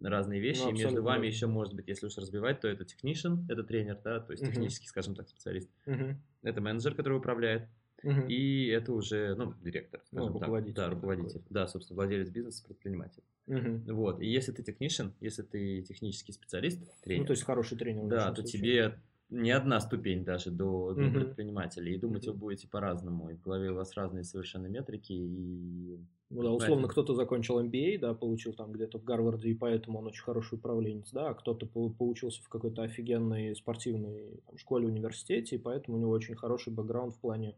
[0.00, 0.60] разные вещи.
[0.60, 3.98] Ну, и между вами еще может быть, если уж разбивать, то это технician, это тренер,
[4.02, 4.52] да, то есть Мгм.
[4.54, 5.68] технический, скажем так, специалист.
[5.84, 6.22] Мгм.
[6.42, 7.68] Это менеджер, который управляет,
[8.02, 8.28] Мгм.
[8.28, 10.42] и это уже, ну, директор, Ну, скажем так.
[10.44, 10.94] руководитель Да, такой.
[11.00, 11.42] руководитель.
[11.50, 13.24] Да, собственно, владелец бизнеса, предприниматель.
[13.46, 13.84] Мгм.
[13.94, 14.22] Вот.
[14.22, 18.08] И если ты технician, если ты технический специалист, тренер, Ну, то есть хороший тренер.
[18.08, 18.52] да, то случае.
[18.52, 21.10] тебе не одна ступень даже до, до Мгм.
[21.10, 21.94] предпринимателей.
[21.94, 22.28] И думать Мгм.
[22.28, 23.30] вы будете по-разному.
[23.30, 25.12] И в голове у вас разные совершенно метрики.
[25.12, 25.98] И
[26.32, 30.06] Ну да, условно, кто-то закончил MBA, да, получил там где-то в Гарварде, и поэтому он
[30.06, 35.56] очень хороший управленец, да, а кто-то по- поучился в какой-то офигенной спортивной там, школе, университете,
[35.56, 37.56] и поэтому у него очень хороший бэкграунд в плане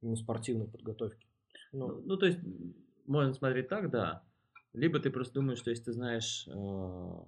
[0.00, 1.28] именно спортивной подготовки.
[1.72, 2.38] Ну, Ну, ну, то есть,
[3.06, 4.24] можно смотреть так, да.
[4.72, 7.24] Либо ты просто думаешь, что если ты знаешь э,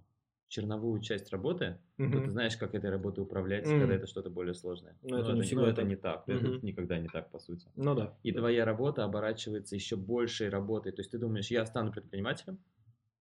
[0.49, 1.80] черновую часть работы,
[2.11, 2.20] то мгм.
[2.20, 3.78] ты знаешь, как этой работой управлять, Мгм.
[3.78, 4.97] когда это что-то более сложное.
[5.03, 6.28] Но это не всегда ну, это не так.
[6.28, 6.55] Мгм.
[6.55, 7.68] Это никогда не так, по сути.
[7.74, 8.18] ну да.
[8.22, 8.40] И да.
[8.40, 10.92] твоя работа оборачивается еще большей работой.
[10.92, 12.59] То есть ты думаешь, я стану предпринимателем,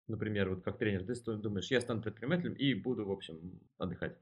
[0.08, 4.18] например, вот как тренер, ты думаешь, я стану предпринимателем и буду, в общем, отдыхать.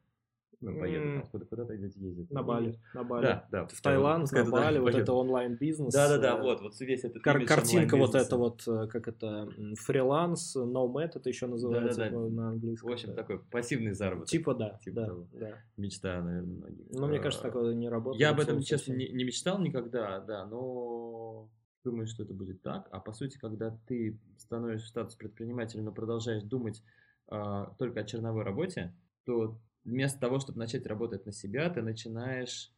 [0.59, 1.21] Ну, поеду, М.
[1.21, 2.31] там, куда, куда-то идете ездить.
[2.31, 3.21] На Ну, Бали, на Бали.
[3.23, 3.67] Да, да.
[3.67, 5.93] В Таиланд, на Бали, вот это онлайн-бизнес.
[5.93, 10.55] Да-да-да, э, вот, вот весь этот кар- картинка вот это вот, э, как это, фриланс,
[10.55, 12.89] nomad, это еще называется на английском.
[12.89, 14.29] В общем, такой пассивный заработок.
[14.29, 15.57] Типа да, Типа да, да.
[15.77, 16.85] Мечта, наверное, многих.
[16.89, 18.19] Но мне кажется, А, такое не работает.
[18.19, 21.49] Я об этом, честно, не, мечтал никогда, да, но
[21.83, 22.87] думаю, что это будет так.
[22.91, 26.81] А по сути, когда ты становишься в статус предпринимателя, но продолжаешь думать
[27.27, 28.95] а, только о черновой работе,
[29.25, 32.71] то вместо того, чтобы начать работать на себя, ты начинаешь,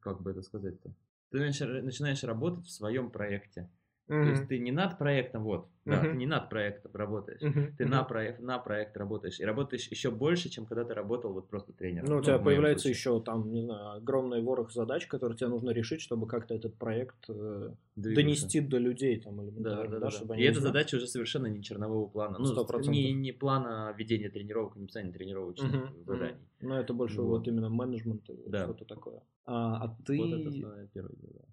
[0.00, 0.90] как бы это сказать-то,
[1.30, 3.68] ты начинаешь работать в своем проекте.
[4.08, 4.28] То Мгм.
[4.30, 6.18] есть ты не над проектом, вот, да, ты Мгм.
[6.18, 7.42] не над проектом работаешь.
[7.42, 9.38] Мгм, Ты на проект, на проект работаешь.
[9.38, 12.08] И работаешь еще больше, чем когда ты работал вот просто тренером.
[12.08, 12.98] Ну, у тебя в моем появляется случае.
[12.98, 17.16] еще там, не знаю, огромный ворох задач, которые тебе нужно решить, чтобы как-то этот проект
[17.28, 18.22] э, Двигаться.
[18.24, 20.10] донести до людей там Да, элементарно, да, да, да, да.
[20.10, 20.72] чтобы И они эта узнали.
[20.72, 22.38] задача уже совершенно не чернового плана.
[22.38, 22.94] Ну, Сто процентов.
[22.94, 26.04] не, не плана ведения тренировок, не написания тренировочных мгм.
[26.06, 26.48] заданий.
[26.60, 27.40] Но это больше Вот.
[27.40, 28.64] вот, именно менеджмент и Да.
[28.64, 29.20] что-то такое.
[29.44, 31.44] А, а ты Вот это основное первое дело.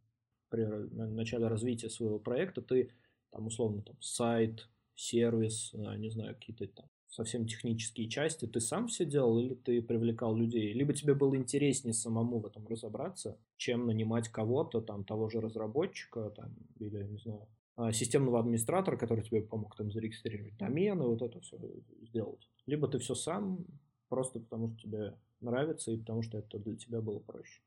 [0.56, 2.92] При начале развития своего проекта, ты
[3.32, 8.88] там условно там сайт, сервис, а, не знаю, какие-то там совсем технические части, ты сам
[8.88, 10.74] все делал или ты привлекал людей?
[10.74, 16.30] Либо тебе было интереснее самому в этом разобраться, чем нанимать кого-то, там, того же разработчика,
[16.32, 17.48] там, или, не знаю,
[17.78, 21.58] а, системного администратора, который тебе помог там зарегистрировать домены, вот это все
[22.02, 22.50] сделать.
[22.66, 23.66] Либо ты все сам,
[24.10, 27.62] просто потому что тебе нравится и потому что это для тебя было проще.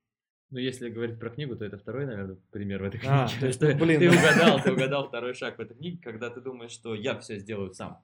[0.50, 3.12] Ну, если говорить про книгу, то это второй, наверное, пример в этой книге.
[3.14, 4.00] А, то есть, Что ну, блин.
[4.00, 7.38] Ты угадал, ты угадал второй шаг в этой книге, когда ты думаешь, что я все
[7.38, 8.02] сделаю сам.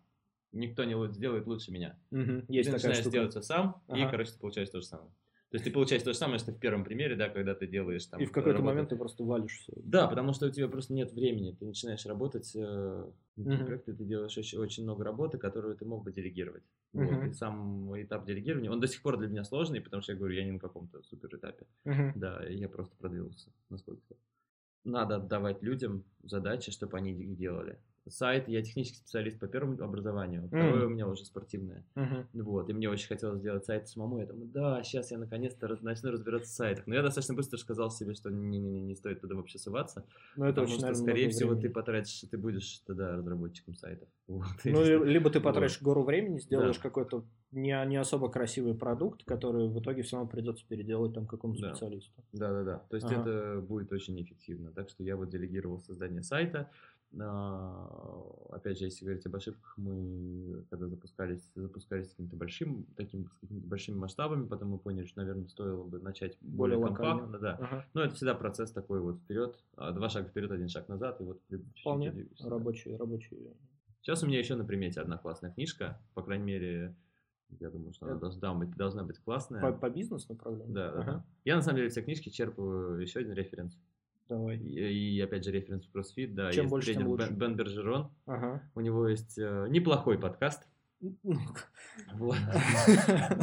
[0.53, 1.99] Никто не сделает лучше меня.
[2.11, 3.13] Мгм, Есть ты такая начинаешь штука.
[3.13, 4.11] делать все сам, и, Ага.
[4.11, 5.11] короче, ты получаешь то же самое.
[5.55, 8.05] То есть ты получаешь то же самое, что в первом примере, да, когда ты делаешь
[8.07, 8.21] там...
[8.21, 8.73] И в какой-то работу.
[8.73, 9.73] момент ты просто валишь все.
[9.77, 11.53] Да, потому что у тебя просто нет времени.
[11.53, 12.59] Ты начинаешь работать э,
[13.37, 13.65] на Мгм.
[13.65, 16.65] проекте, ты делаешь очень, очень много работы, которую ты мог бы делегировать.
[16.93, 17.05] Вот.
[17.05, 17.31] Мгм.
[17.31, 20.35] И сам этап делегирования, он до сих пор для меня сложный, потому что я говорю,
[20.35, 21.67] я не на каком-то супер этапе.
[22.17, 24.03] Да, и я просто продвинулся насколько
[24.83, 27.79] Надо отдавать людям задачи, чтобы они их делали.
[28.09, 30.87] Сайт, я технический специалист по первому образованию, второе Мгм.
[30.87, 31.85] у меня уже спортивное.
[31.95, 32.27] Мгм.
[32.35, 34.19] Вот, и мне очень хотелось сделать сайт самому.
[34.19, 36.87] Я думаю, да, сейчас я наконец-то раз- начну разбираться в сайтах.
[36.87, 40.05] Но я достаточно быстро сказал себе, что не, не, не стоит туда вообще соваться.
[40.37, 41.73] Ну, это потому очень, что, наверное, скорее всего, ты времени.
[41.73, 44.09] потратишь, ты будешь тогда разработчиком сайтов.
[44.27, 45.45] Вот, Ну, либо ты Вот.
[45.45, 46.83] потратишь гору времени, сделаешь Да.
[46.83, 51.61] какой-то не, не особо красивый продукт, который в итоге все равно придется переделать там какому-то
[51.61, 51.75] Да.
[51.75, 52.23] специалисту.
[52.33, 52.79] Да, да, да.
[52.91, 53.21] То есть Ага.
[53.21, 54.73] это будет очень неэффективно.
[54.73, 56.71] Так что я вот делегировал создание сайта.
[58.51, 63.39] Опять же, если говорить об ошибках, мы когда запускались, запускались с каким-то большим, таким, с
[63.41, 67.55] какими-то большими масштабами, потом мы поняли, что, наверное, стоило бы начать более, более компактно, да.
[67.61, 67.87] Ага.
[67.95, 71.25] Но это всегда процесс такой вот вперед, а два шага вперед, один шаг назад, и
[71.25, 71.41] вот
[71.81, 73.39] вполне рабочий, рабочий.
[74.01, 76.95] Сейчас у меня еще на примете одна классная книжка, по крайней мере,
[77.61, 79.61] я думаю, что она должна быть, должна быть классная.
[79.61, 80.75] По, по бизнес-направлению?
[80.75, 81.05] Да, ага.
[81.05, 81.25] да.
[81.45, 83.79] Я, на самом деле, все книжки черпаю еще один референс.
[84.29, 84.57] Давай.
[84.57, 86.51] И, и опять же референс в CrossFit, да.
[86.53, 87.31] Чем есть больше, тренер тем лучше.
[87.31, 88.11] Бен, Бен Бержерон.
[88.27, 88.63] Ага.
[88.75, 90.67] У него есть э, неплохой подкаст.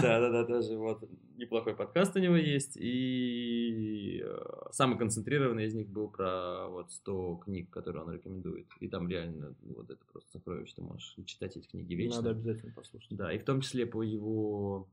[0.01, 1.07] Да, да, да, даже вот
[1.37, 2.75] неплохой подкаст у него есть.
[2.75, 4.37] И э,
[4.71, 8.67] самый концентрированный из них был про вот 100 книг, которые он рекомендует.
[8.79, 12.17] И там реально вот это просто сокровище, ты можешь читать эти книги вечно.
[12.17, 13.15] Надо обязательно послушать.
[13.15, 14.87] Да, и в том числе по его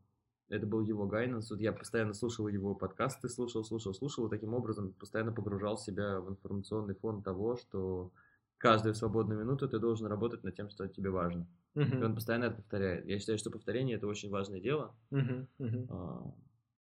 [0.49, 1.51] это был его гайденс.
[1.51, 6.21] Вот я постоянно слушал его подкасты, слушал, слушал, слушал, и таким образом постоянно погружал себя
[6.21, 8.13] в информационный фон того, что
[8.57, 11.47] каждую свободную минуту ты должен работать над тем, что тебе важно.
[11.75, 12.01] Uh-huh.
[12.01, 13.07] И он постоянно это повторяет.
[13.07, 14.95] Я считаю, что повторение это очень важное дело.
[15.11, 15.47] Uh-huh.
[15.59, 15.87] Uh-huh.
[15.91, 16.35] А,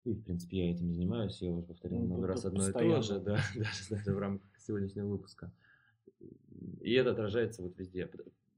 [0.04, 1.40] и, в принципе, я этим занимаюсь.
[1.40, 2.92] Я уже повторил ну, много раз одно постоянно.
[2.92, 5.52] и то же, да, даже, даже в рамках сегодняшнего выпуска.
[6.80, 8.10] И это отражается вот везде.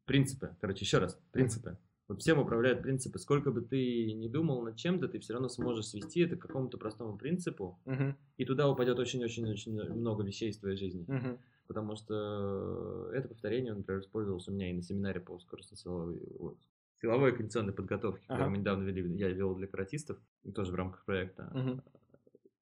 [0.07, 1.79] Принципы, короче, еще раз, принципы.
[2.07, 3.19] Вот всем управляют принципы.
[3.19, 6.77] Сколько бы ты ни думал над чем-то, ты все равно сможешь свести это к какому-то
[6.77, 8.15] простому принципу, uh-huh.
[8.37, 11.07] и туда упадет очень-очень-очень много вещей из твоей жизни.
[11.07, 11.39] Uh-huh.
[11.67, 16.59] Потому что это повторение, например, использовалось у меня и на семинаре по скоростно-силовой вот,
[17.01, 18.29] силовой кондиционной подготовке, uh-huh.
[18.29, 20.19] который мы недавно вели, я вел для каратистов,
[20.55, 21.51] тоже в рамках проекта.
[21.55, 21.83] Uh-huh.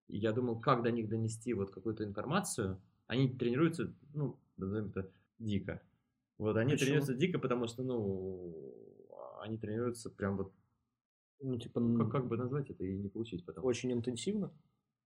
[0.06, 2.80] И я думал, как до них донести вот какую-то информацию.
[3.08, 5.82] Они тренируются, ну, назовем это, дико.
[6.38, 6.86] Вот они Почему?
[6.86, 8.74] тренируются дико, потому что, ну,
[9.42, 10.52] они тренируются прям вот,
[11.40, 13.64] ну, типа, как, как бы назвать это и не получить потом.
[13.64, 14.52] Очень интенсивно?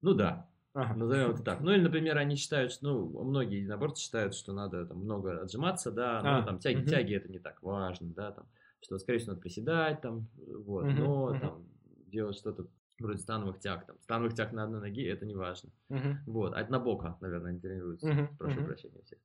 [0.02, 0.94] Ну да, Ага.
[0.94, 1.60] Назовем это так.
[1.60, 5.90] Ну или, например, они считают, что, ну, многие единоборцы считают, что надо там много отжиматься,
[5.90, 6.88] да, а, ну, там тяги, угу.
[6.90, 8.46] тяги это не так важно, да, там,
[8.82, 11.40] что, скорее всего, надо приседать, там, вот, угу, но угу.
[11.40, 11.68] там
[12.08, 12.66] делать что-то
[12.98, 15.70] вроде становых тяг, там, становых тяг на одной ноге, это не важно.
[15.88, 16.08] Угу.
[16.26, 18.10] Вот, а на бока, наверное, они тренируются.
[18.10, 18.36] Угу.
[18.38, 18.66] Прошу угу.
[18.66, 19.18] прощения всех.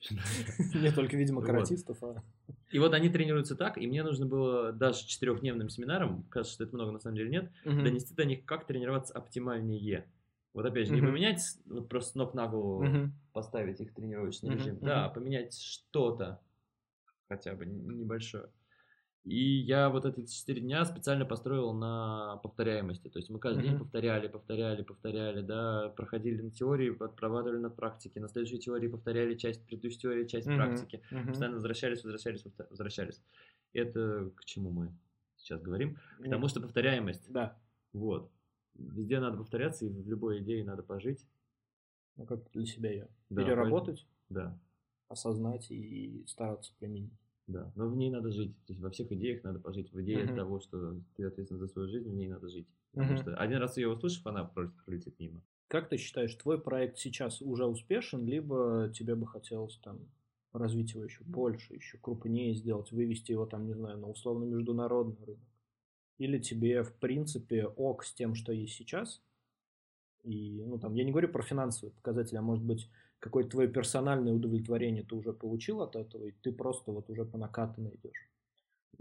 [0.74, 2.22] Не только, видимо, каратистов, а...
[2.70, 6.74] И вот они тренируются так, и мне нужно было даже четырехдневным семинаром, кажется, что это
[6.74, 10.06] много, на самом деле нет, донести до них, как тренироваться оптимальнее.
[10.52, 15.06] Вот опять же, не поменять, вот просто ног на голову поставить их тренировочный режим, да,
[15.06, 16.40] а поменять что-то,
[17.28, 18.48] хотя бы небольшое.
[19.24, 23.08] И я вот эти четыре дня специально построил на повторяемости.
[23.08, 23.68] То есть мы каждый mm-hmm.
[23.68, 29.34] день повторяли, повторяли, повторяли, да, проходили на теории, отрабатывали на практике, на следующей теории повторяли
[29.34, 30.56] часть предыдущей теории, часть mm-hmm.
[30.56, 31.02] практики.
[31.10, 31.26] Mm-hmm.
[31.26, 33.22] Постоянно возвращались, возвращались, возвращались.
[33.72, 34.94] Это к чему мы
[35.36, 35.96] сейчас говорим?
[36.18, 37.32] К тому, что повторяемость.
[37.32, 37.58] Да.
[37.94, 38.30] Вот.
[38.74, 41.26] Везде надо повторяться, и в любой идее надо пожить.
[42.16, 43.08] Ну, как для себя ее.
[43.30, 44.06] Да, Переработать.
[44.28, 44.58] Да.
[45.08, 47.12] Осознать и стараться применить.
[47.46, 48.56] Да, но в ней надо жить.
[48.66, 49.92] То есть во всех идеях надо пожить.
[49.92, 50.34] В идее uh-huh.
[50.34, 52.66] того, что ты ответственен за свою жизнь, в ней надо жить.
[52.92, 53.22] Потому uh-huh.
[53.22, 55.42] что один раз ее услышав, она просто пролетит мимо.
[55.68, 59.98] Как ты считаешь, твой проект сейчас уже успешен, либо тебе бы хотелось там
[60.52, 65.24] развить его еще больше, еще крупнее сделать, вывести его там, не знаю, на условно международный
[65.26, 65.48] рынок?
[66.18, 69.20] Или тебе, в принципе, ок с тем, что есть сейчас?
[70.22, 72.88] И, ну, там, я не говорю про финансовые показатели, а может быть,
[73.24, 77.38] какое-то твое персональное удовлетворение ты уже получил от этого, и ты просто вот уже по
[77.38, 78.28] накатанной идешь.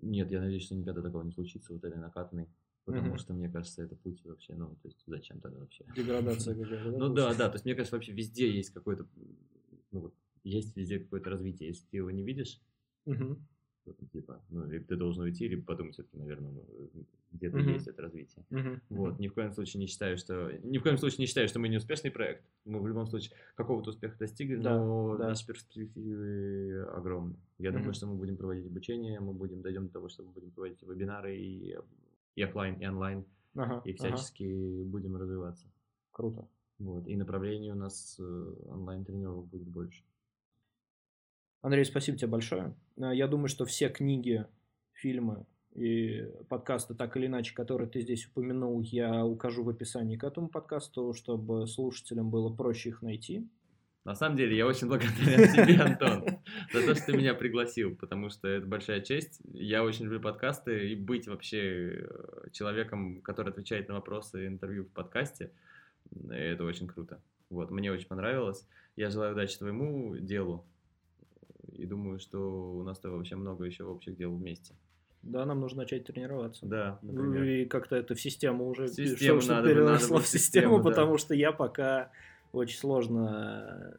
[0.01, 2.47] Нет, я надеюсь, что никогда такого не случится, вот этой накатанной.
[2.85, 3.17] Потому mm-hmm.
[3.17, 5.85] что, мне кажется, это путь вообще, ну, то есть, зачем тогда вообще?
[5.93, 6.91] Деградация какая-то?
[6.91, 9.07] Ну да, да, то есть, мне кажется, вообще везде есть какой-то,
[9.91, 10.13] ну вот,
[10.45, 11.69] есть везде какое-то развитие.
[11.69, 12.61] Если ты его не видишь,
[14.11, 17.73] типа, ну, либо ты должен уйти, либо подумать все-таки, наверное, ну, где-то uh-huh.
[17.73, 18.45] есть это развитие.
[18.49, 18.79] Uh-huh.
[18.89, 21.59] Вот, ни в коем случае не считаю, что, ни в коем случае не считаю, что
[21.59, 22.45] мы не успешный проект.
[22.65, 25.29] Мы в любом случае какого-то успеха достигли, да, но да.
[25.29, 27.35] наши перспективы огромны.
[27.57, 27.73] Я uh-huh.
[27.73, 30.81] думаю, что мы будем проводить обучение, мы будем дойдем до того, что мы будем проводить
[30.81, 31.75] вебинары и,
[32.35, 33.25] и офлайн, и онлайн,
[33.55, 33.81] uh-huh.
[33.85, 34.85] и всячески uh-huh.
[34.85, 35.67] будем развиваться.
[36.11, 36.47] Круто.
[36.79, 40.03] Вот, и направлений у нас э, онлайн-тренировок будет больше.
[41.63, 42.75] Андрей, спасибо тебе большое.
[42.97, 44.45] Э, я думаю, что все книги,
[44.91, 50.25] фильмы и подкасты, так или иначе, которые ты здесь упомянул, я укажу в описании к
[50.25, 53.47] этому подкасту, чтобы слушателям было проще их найти.
[54.03, 56.25] На самом деле, я очень благодарен тебе, Антон,
[56.73, 59.39] за то, что ты меня пригласил, потому что это большая честь.
[59.53, 64.89] Я очень люблю подкасты, и быть вообще э, человеком, который отвечает на вопросы интервью в
[64.89, 65.53] подкасте,
[66.29, 67.21] это очень круто.
[67.49, 68.67] Вот, мне очень понравилось.
[68.97, 70.67] Я желаю удачи твоему делу,
[71.75, 72.39] и думаю, что
[72.73, 74.75] у нас то вообще много еще общих дел вместе.
[75.23, 76.65] Да, нам нужно начать тренироваться.
[76.65, 77.43] Да, например.
[77.43, 80.83] И как-то эту систему уже систему надо, переросло в систему, да.
[80.83, 82.11] потому что я пока
[82.51, 83.95] очень сложно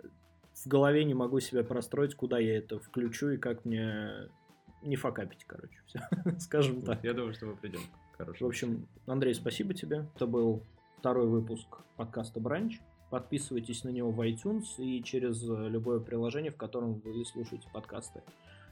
[0.53, 4.29] в голове не могу себя простроить, куда я это включу и как мне
[4.83, 6.01] не факапить, короче, все,
[6.39, 7.03] скажем так.
[7.03, 7.81] Я думаю, что мы придем.
[8.19, 10.07] В общем, Андрей, спасибо тебе.
[10.15, 10.63] Это был
[10.99, 11.67] второй выпуск
[11.97, 12.81] подкаста «Бранч».
[13.15, 18.23] Подписывайтесь на него в iTunes и через любое приложение, в котором вы слушаете подкасты.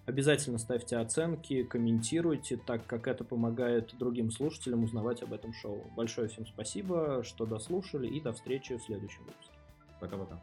[0.05, 5.85] Обязательно ставьте оценки, комментируйте, так как это помогает другим слушателям узнавать об этом шоу.
[5.97, 9.55] Большое всем спасибо, что дослушали, и до встречи в следующем выпуске.
[10.01, 10.43] Пока-пока.